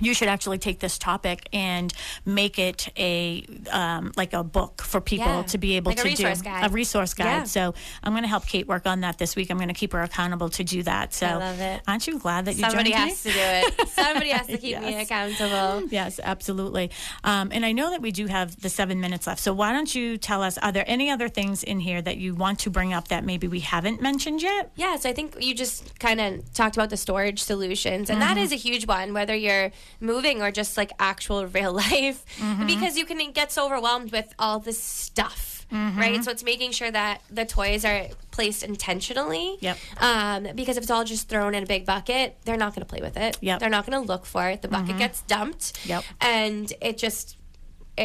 [0.00, 1.92] you should actually take this topic and
[2.24, 6.04] make it a um, like a book for people Yeah, to be able like to
[6.04, 6.66] resource do guide.
[6.70, 7.24] a resource guide.
[7.24, 7.42] Yeah.
[7.44, 9.50] So I'm going to help Kate work on that this week.
[9.50, 11.12] I'm going to keep her accountable to do that.
[11.12, 11.82] So I love it.
[11.86, 13.30] aren't you glad that you Somebody has me?
[13.32, 13.44] to do
[13.82, 13.88] it.
[13.90, 15.88] Somebody has to keep me accountable.
[15.92, 16.90] Yes, absolutely.
[17.22, 19.40] Um, and I know that we do have the seven minutes left.
[19.40, 22.34] So why don't you tell us, are there any other things in here that you
[22.34, 24.70] want to bring up that maybe we haven't mentioned yet?
[24.74, 28.38] Yeah, so I think you just kind of talked about the storage solutions, and that
[28.38, 29.70] is a huge one, whether you're
[30.00, 32.66] moving or just like actual real life, mm-hmm.
[32.66, 35.50] because you can get so overwhelmed with all this stuff.
[35.72, 35.98] Mm-hmm.
[35.98, 39.56] Right, so it's making sure that the toys are placed intentionally.
[39.60, 39.78] Yep.
[40.02, 42.90] Um, because if it's all just thrown in a big bucket, they're not going to
[42.90, 43.38] play with it.
[43.40, 43.60] Yep.
[43.60, 44.60] They're not going to look for it.
[44.60, 44.98] The bucket mm-hmm.
[44.98, 45.86] gets dumped.
[45.86, 46.04] Yep.
[46.20, 47.38] And it just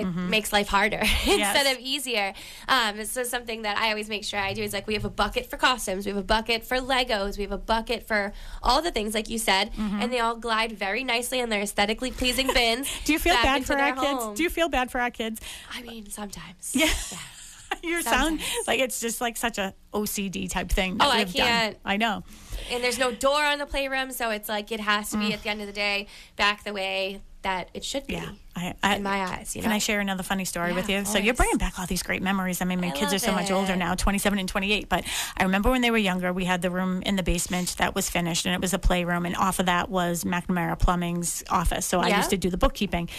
[0.01, 2.33] it makes life harder instead of easier.
[2.67, 5.09] Um, so something that I always make sure I do is like we have a
[5.09, 8.33] bucket for costumes, we have a bucket for Legos, we have a bucket for
[8.63, 12.11] all the things like you said, and they all glide very nicely in their aesthetically
[12.11, 12.89] pleasing bins.
[13.05, 14.37] Do you feel bad for our kids?
[14.37, 15.41] Do you feel bad for our kids?
[15.73, 16.71] I mean, sometimes.
[16.75, 16.89] Yeah.
[17.83, 18.67] you sound Sometimes.
[18.67, 20.97] like it's just like such a OCD type thing.
[20.97, 21.45] that Oh, I we've done.
[21.47, 21.77] can't.
[21.83, 22.23] I know.
[22.71, 25.11] And there's no door on the playroom, so it's like it has Mm.
[25.11, 28.13] to be at the end of the day back the way that it should be.
[28.13, 28.29] Yeah.
[28.55, 29.71] I, I, In my eyes, you Can?
[29.71, 31.05] I share another funny story Yeah, with you?
[31.05, 32.61] So you're bringing back all these great memories.
[32.61, 34.89] I mean, my I kids are so much older now, 27 and 28.
[34.89, 35.03] But
[35.38, 38.09] I remember when they were younger, we had the room in the basement that was
[38.09, 41.85] finished, and it was a playroom, and off of that was McNamara Plumbing's office.
[41.85, 42.17] So I Yeah.
[42.17, 43.09] used to do the bookkeeping,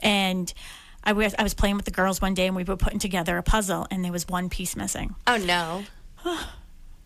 [0.00, 0.52] and.
[1.02, 3.38] I was, I was playing with the girls one day and we were putting together
[3.38, 5.14] a puzzle and there was one piece missing.
[5.26, 5.84] Oh no.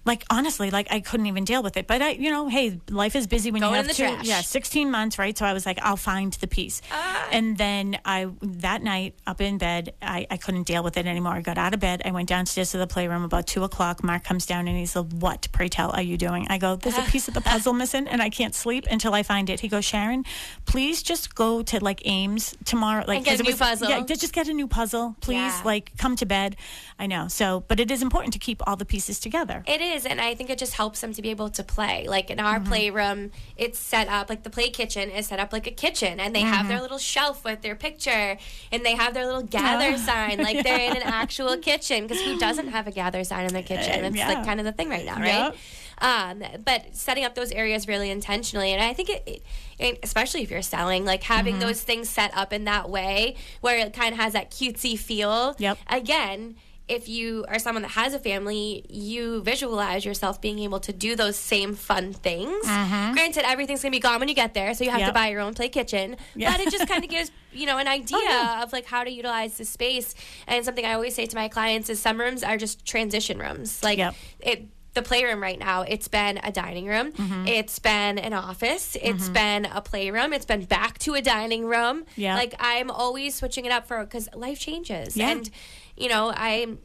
[0.05, 1.87] like honestly, like I couldn't even deal with it.
[1.87, 4.07] But I, you know, hey, life is busy when Throw you have in the two,
[4.07, 4.27] trash.
[4.27, 5.37] yeah, sixteen months, right?
[5.37, 6.83] So I was like, I'll find the piece.
[6.93, 7.29] Ah.
[7.33, 11.33] And then I that night up in bed, I, I couldn't deal with it anymore.
[11.33, 12.03] I got out of bed.
[12.05, 14.05] I went downstairs to the playroom about two o'clock.
[14.05, 15.49] Mark comes down and he's like, "What?
[15.53, 18.21] Pray tell, are you doing?" I go, "There's a piece of the puzzle missing, and
[18.21, 20.25] I can't sleep until I find it." He goes, "Sharon,
[20.67, 23.89] please just go to like Ames tomorrow, like And get a new was- puzzle.
[23.89, 25.37] Yeah, just get a new puzzle, please.
[25.37, 25.63] Yeah.
[25.65, 26.57] Like come to bed.
[26.99, 27.29] I know.
[27.29, 29.65] So, but it is important to keep all the pieces together.
[29.67, 32.07] It is, and I think it just helps them to be able to play.
[32.09, 32.47] Like in Mm-hmm.
[32.47, 36.19] our playroom, it's set up like the play kitchen is set up like a kitchen,
[36.21, 36.69] and they have Mm-hmm.
[36.69, 38.37] their little shelf with their picture,
[38.73, 42.07] and they have their little gather sign, like they're in an actual kitchen.
[42.07, 44.05] Because who doesn't have a gather sign in their kitchen?
[44.05, 44.29] It's yeah.
[44.29, 45.55] like kind of the thing right now, right?
[45.99, 49.43] Um, but setting up those areas really intentionally, and I think it, it,
[49.79, 51.61] it especially if you're selling, like having Mm-hmm.
[51.61, 55.55] those things set up in that way where it kind of has that cutesy feel.
[55.59, 55.79] Yep.
[55.89, 60.93] Again, if you are someone that has a family, you visualize yourself being able to
[60.93, 62.65] do those same fun things.
[62.67, 65.15] Granted, everything's gonna be gone when you get there, so you have to Mm-hmm.
[65.15, 66.17] Buy your own play kitchen.
[66.35, 66.53] Yeah.
[66.53, 68.63] But it just kind of gives you know an idea yeah.
[68.63, 70.15] of like how to utilize the space.
[70.47, 73.83] And something I always say to my clients is some rooms are just transition rooms.
[73.83, 74.15] Like Yep.
[74.41, 74.67] it.
[74.95, 77.49] The playroom right now, it's been a dining room, Mm-hmm.
[77.49, 82.05] it's been an office, It's been a playroom, it's been back to a dining room.
[82.15, 82.37] Yeah.
[82.37, 85.17] Like I'm always switching it up for because life changes.
[85.17, 85.31] Yeah.
[85.31, 85.51] And
[85.97, 86.79] you know, I'm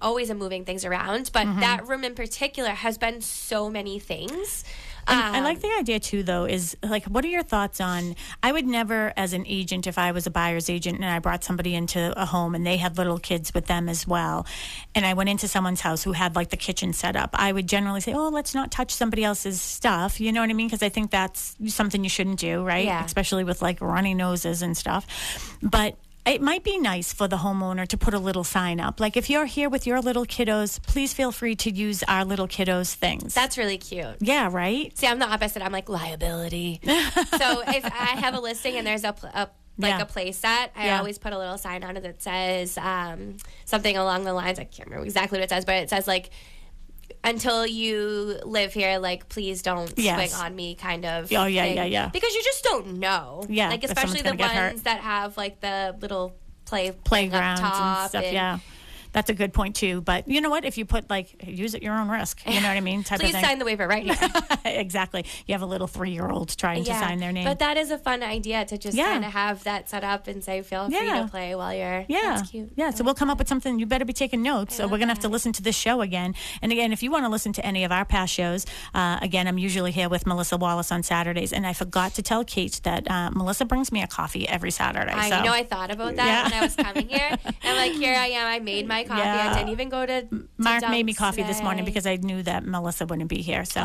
[0.00, 1.60] always am moving things around, but Mm-hmm.
[1.60, 4.62] that room in particular has been so many things.
[5.08, 8.16] And I Um, like the idea too, though, is like, what are your thoughts on?
[8.42, 11.44] I would never, as an agent, if I was a buyer's agent and I brought
[11.44, 14.46] somebody into a home and they had little kids with them as well,
[14.96, 17.68] and I went into someone's house who had like the kitchen set up, I would
[17.68, 20.20] generally say, oh, let's not touch somebody else's stuff.
[20.20, 20.66] You know what I mean?
[20.66, 22.84] Because I think that's something you shouldn't do, right?
[22.84, 23.04] Yeah.
[23.04, 25.06] Especially with like runny noses and stuff.
[25.62, 25.96] But
[26.26, 28.98] it might be nice for the homeowner to put a little sign up.
[29.00, 32.48] Like, if you're here with your little kiddos, please feel free to use our little
[32.48, 33.32] kiddos' things.
[33.34, 34.16] that's really cute.
[34.20, 34.96] yeah, right?
[34.98, 35.62] See, I'm the opposite.
[35.64, 36.80] I'm like liability.
[36.84, 39.48] so if I have a listing and there's a, a
[39.78, 40.00] like Yeah.
[40.02, 40.98] a play set, I Yeah.
[40.98, 44.58] always put a little sign on it that says um, something along the lines.
[44.58, 46.30] I can't remember exactly what it says, but it says like.
[47.26, 50.30] Until you live here, like please don't Yes.
[50.32, 51.30] swing on me, kind of.
[51.32, 51.76] Oh, yeah, thing.
[51.76, 52.08] yeah, yeah.
[52.08, 53.44] Because you just don't know.
[53.48, 58.14] Yeah, like especially the ones that have like the little play playgrounds and stuff.
[58.24, 58.58] and- yeah,
[59.16, 60.02] That's a good point too.
[60.02, 60.66] But you know what?
[60.66, 63.02] If you put like use at your own risk, you know what I mean?
[63.02, 63.44] Type Please of thing.
[63.44, 64.28] sign the waiver right here.
[64.64, 65.24] exactly.
[65.46, 67.44] You have a little three-year-old trying to sign their name.
[67.46, 69.06] But that is a fun idea to just Yeah.
[69.12, 71.22] kind of have that set up and say, feel free Yeah.
[71.22, 72.04] to play while you're.
[72.08, 72.36] Yeah.
[72.36, 72.72] That's cute.
[72.76, 72.90] Yeah.
[72.90, 73.78] So we'll come up with something.
[73.78, 74.76] You better be taking notes.
[74.76, 76.34] So we're going to have to listen to this show again.
[76.60, 79.46] And again, if you want to listen to any of our past shows, uh, again,
[79.48, 81.52] I'm usually here with Melissa Wallace on Saturdays.
[81.54, 85.12] And I forgot to tell Kate that uh, Melissa brings me a coffee every Saturday.
[85.12, 85.42] I so.
[85.42, 86.42] know I thought about that Yeah.
[86.44, 87.38] when I was coming here.
[87.62, 88.46] And like, here I am.
[88.46, 89.20] I made my coffee.
[89.20, 89.50] Yeah.
[89.50, 90.22] I didn't even go to.
[90.22, 93.64] to Mark made me coffee this morning because I knew that Melissa wouldn't be here.
[93.64, 93.80] So,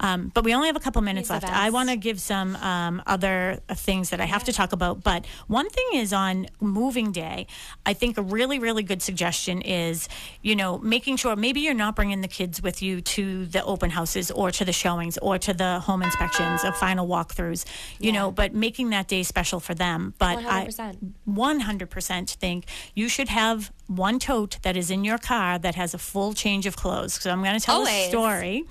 [0.00, 1.52] um, but we only have a couple minutes He's left.
[1.52, 5.02] I want to give some um, other uh, things that I have to talk about.
[5.02, 7.46] But one thing is on moving day,
[7.86, 10.08] I think a really, really good suggestion is,
[10.42, 13.90] you know, making sure maybe you're not bringing the kids with you to the open
[13.90, 17.64] houses or to the showings or to the home inspections or final walkthroughs,
[17.98, 20.14] you know, but making that day special for them.
[20.18, 21.12] But I 100%.
[21.28, 25.98] 100% think you should have one tote that is in your car that has a
[25.98, 27.14] full change of clothes.
[27.14, 28.64] So I'm going to tell a story.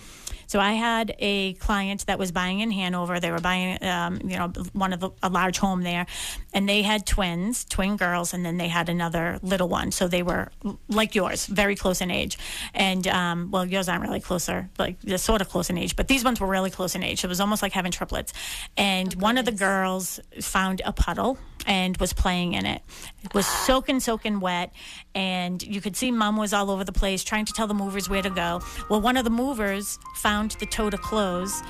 [0.47, 3.19] So I had a client that was buying in Hanover.
[3.19, 6.05] They were buying, um, you know, one of the, a large home there,
[6.53, 9.91] and they had twins, twin girls, and then they had another little one.
[9.91, 10.49] So they were
[10.87, 12.37] like yours, very close in age.
[12.73, 16.07] And um, well, yours aren't really closer, like they're sort of close in age, but
[16.07, 17.23] these ones were really close in age.
[17.23, 18.33] It was almost like having triplets.
[18.75, 21.37] And one of the girls found a puddle
[21.67, 22.81] and was playing in it.
[23.23, 24.71] It was soaking, soaking wet,
[25.13, 28.09] and you could see mom was all over the place trying to tell the movers
[28.09, 28.61] where to go.
[28.89, 31.63] Well, one of the movers found the toe to clothes.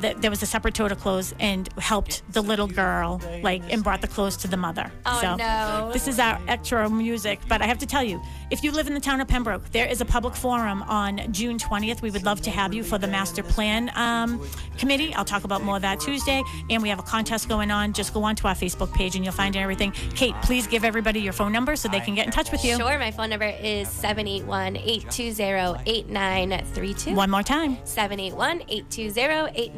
[0.00, 3.82] That there was a separate tote of clothes and helped the little girl, like, and
[3.82, 4.92] brought the clothes to the mother.
[5.06, 5.90] Oh, so no.
[5.92, 7.40] this is our extra music.
[7.48, 8.20] But I have to tell you,
[8.50, 11.58] if you live in the town of Pembroke, there is a public forum on June
[11.58, 12.02] 20th.
[12.02, 15.14] We would love to have you for the master plan um, committee.
[15.14, 16.42] I'll talk about more of that Tuesday.
[16.70, 17.92] And we have a contest going on.
[17.92, 19.92] Just go onto our Facebook page and you'll find everything.
[20.14, 22.76] Kate, please give everybody your phone number so they can get in touch with you.
[22.76, 27.14] Sure, my phone number is 781 820 8932.
[27.14, 27.78] One more time.
[27.84, 29.77] 781 820 8932.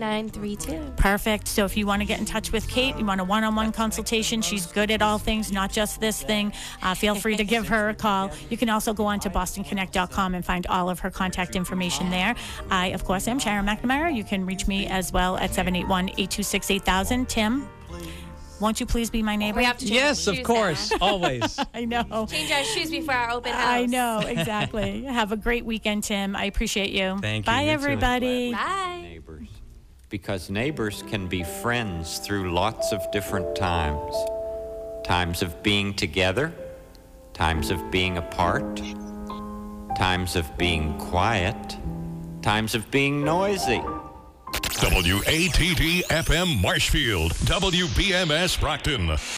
[0.97, 1.49] Perfect.
[1.49, 4.43] So if you want to get in touch with Kate, you want a one-on-one consultation,
[4.43, 6.53] she's good at all things, not just this thing.
[6.83, 8.31] Uh, feel free to give her a call.
[8.49, 12.35] You can also go on to bostonconnect.com and find all of her contact information there.
[12.71, 14.15] I, of course, am Sharon McNamara.
[14.15, 17.29] You can reach me as well at 781-826-8000.
[17.29, 17.69] Tim,
[18.61, 19.59] won't you please be my neighbor?
[19.59, 20.91] We have to change Yes, of course.
[20.91, 20.99] now.
[21.01, 21.59] Always.
[21.75, 22.27] I know.
[22.31, 23.63] Change our shoes before our open house.
[23.67, 25.05] I know, exactly.
[25.05, 26.37] Have a great weekend, Tim.
[26.37, 27.19] I appreciate you.
[27.21, 27.53] Thank you.
[27.53, 27.73] Bye, You too.
[27.73, 28.53] everybody.
[28.53, 29.01] Bye.
[29.03, 29.49] neighbors
[30.11, 34.15] because neighbors can be friends through lots of different times
[35.05, 36.53] times of being together,
[37.33, 38.81] times of being apart,
[39.97, 41.77] times of being quiet,
[42.43, 43.81] times of being noisy.
[44.53, 49.17] WATD FM Marshfield, WBMS Brockton.